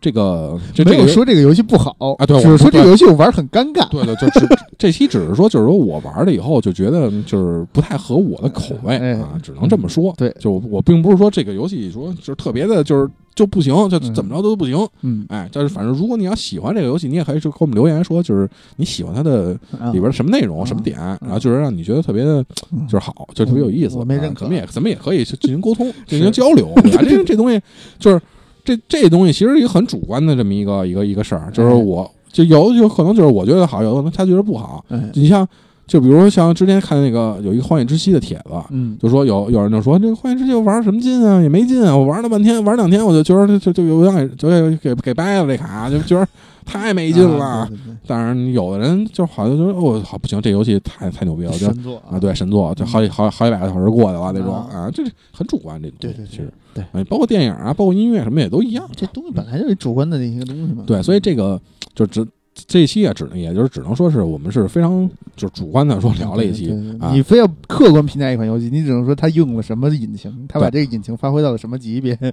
[0.05, 3.89] 这个就没这个有说这个游戏不好啊对只是我说这个游戏我玩很尴尬。
[3.89, 4.47] 对对，就只
[4.77, 10.13] 这期只是说，就是说我玩了以后就觉得就是不太合我的口味哎啊，只能这么说。
[10.19, 14.87] 对就我我并不是说这个游戏说就是特别的，就是就不行，就嗯怎么着都不行。
[15.01, 18.47] 嗯，哎，但是反正如果你要喜欢这个游戏，你也可以就给我们留言说，就是
[18.77, 23.97] 你喜欢它的啊里边什么内容、啊什么点，然后就是让你觉得特别的，嗯就是好，就特别有意思。
[23.97, 26.71] 我没认可啊咱们也咱们也可以去进行沟通， 进行交流。
[26.83, 27.03] 对吧？
[27.09, 27.59] 这这东西
[27.99, 28.21] 就是
[28.65, 34.85] 这这东西其实一个很主观的这么一个一个一个事儿，就是哎我就有有可能就是我觉得好，有可能他觉得不好。
[34.89, 35.47] 哎你像
[35.87, 46.27] 就比如说像之前看那个有一个《荒野之息》的帖子，嗯就说有有人就说这个《荒野之息》玩什么劲啊，也没劲啊，我玩了半天，玩两天我就觉得就就有点给就给给给掰了这卡，就觉得
[46.65, 47.45] 太没劲了。
[47.45, 58.89] 啊对对对当然，有的人就好像就说哦，好不行，这游戏太太牛逼了，就神作啊，对，神作，就好几好好几百个小时过去了那种啊啊，这是很主观这对对对其实对哎包括电影啊，包括音乐什么也都一样。
[58.97, 60.85] 这东西本来就是主观的一些东西嘛。
[60.87, 61.61] 对，所以这个
[61.95, 66.67] 就只这一期啊，只能也就是只能说是我们是非常就是主观的说聊了一期
[67.13, 72.31] 你非要客观评价一款游戏，你只能说它用了什么引擎， 它把这个引擎发挥到了什么级别，对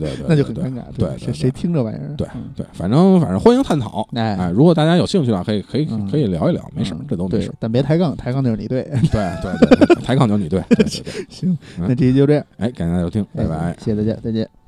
[0.16, 0.82] 对，那就很尴尬。
[0.96, 2.14] 对对谁谁听这玩意儿？
[2.16, 4.06] 对嗯对，反正反正欢迎探讨。
[4.14, 7.54] 哎哎，如果大家有兴趣的话，可以可以嗯可以聊一聊，没事儿嗯，这都没事儿。
[7.60, 8.82] 但别抬杠，抬杠就是你对。
[8.82, 10.62] 对对对，对 抬杠就是你对。
[11.28, 13.76] 行，嗯那这期就这样，哎，感谢大家收听，拜拜哎。
[13.78, 14.63] 谢谢大家，再见。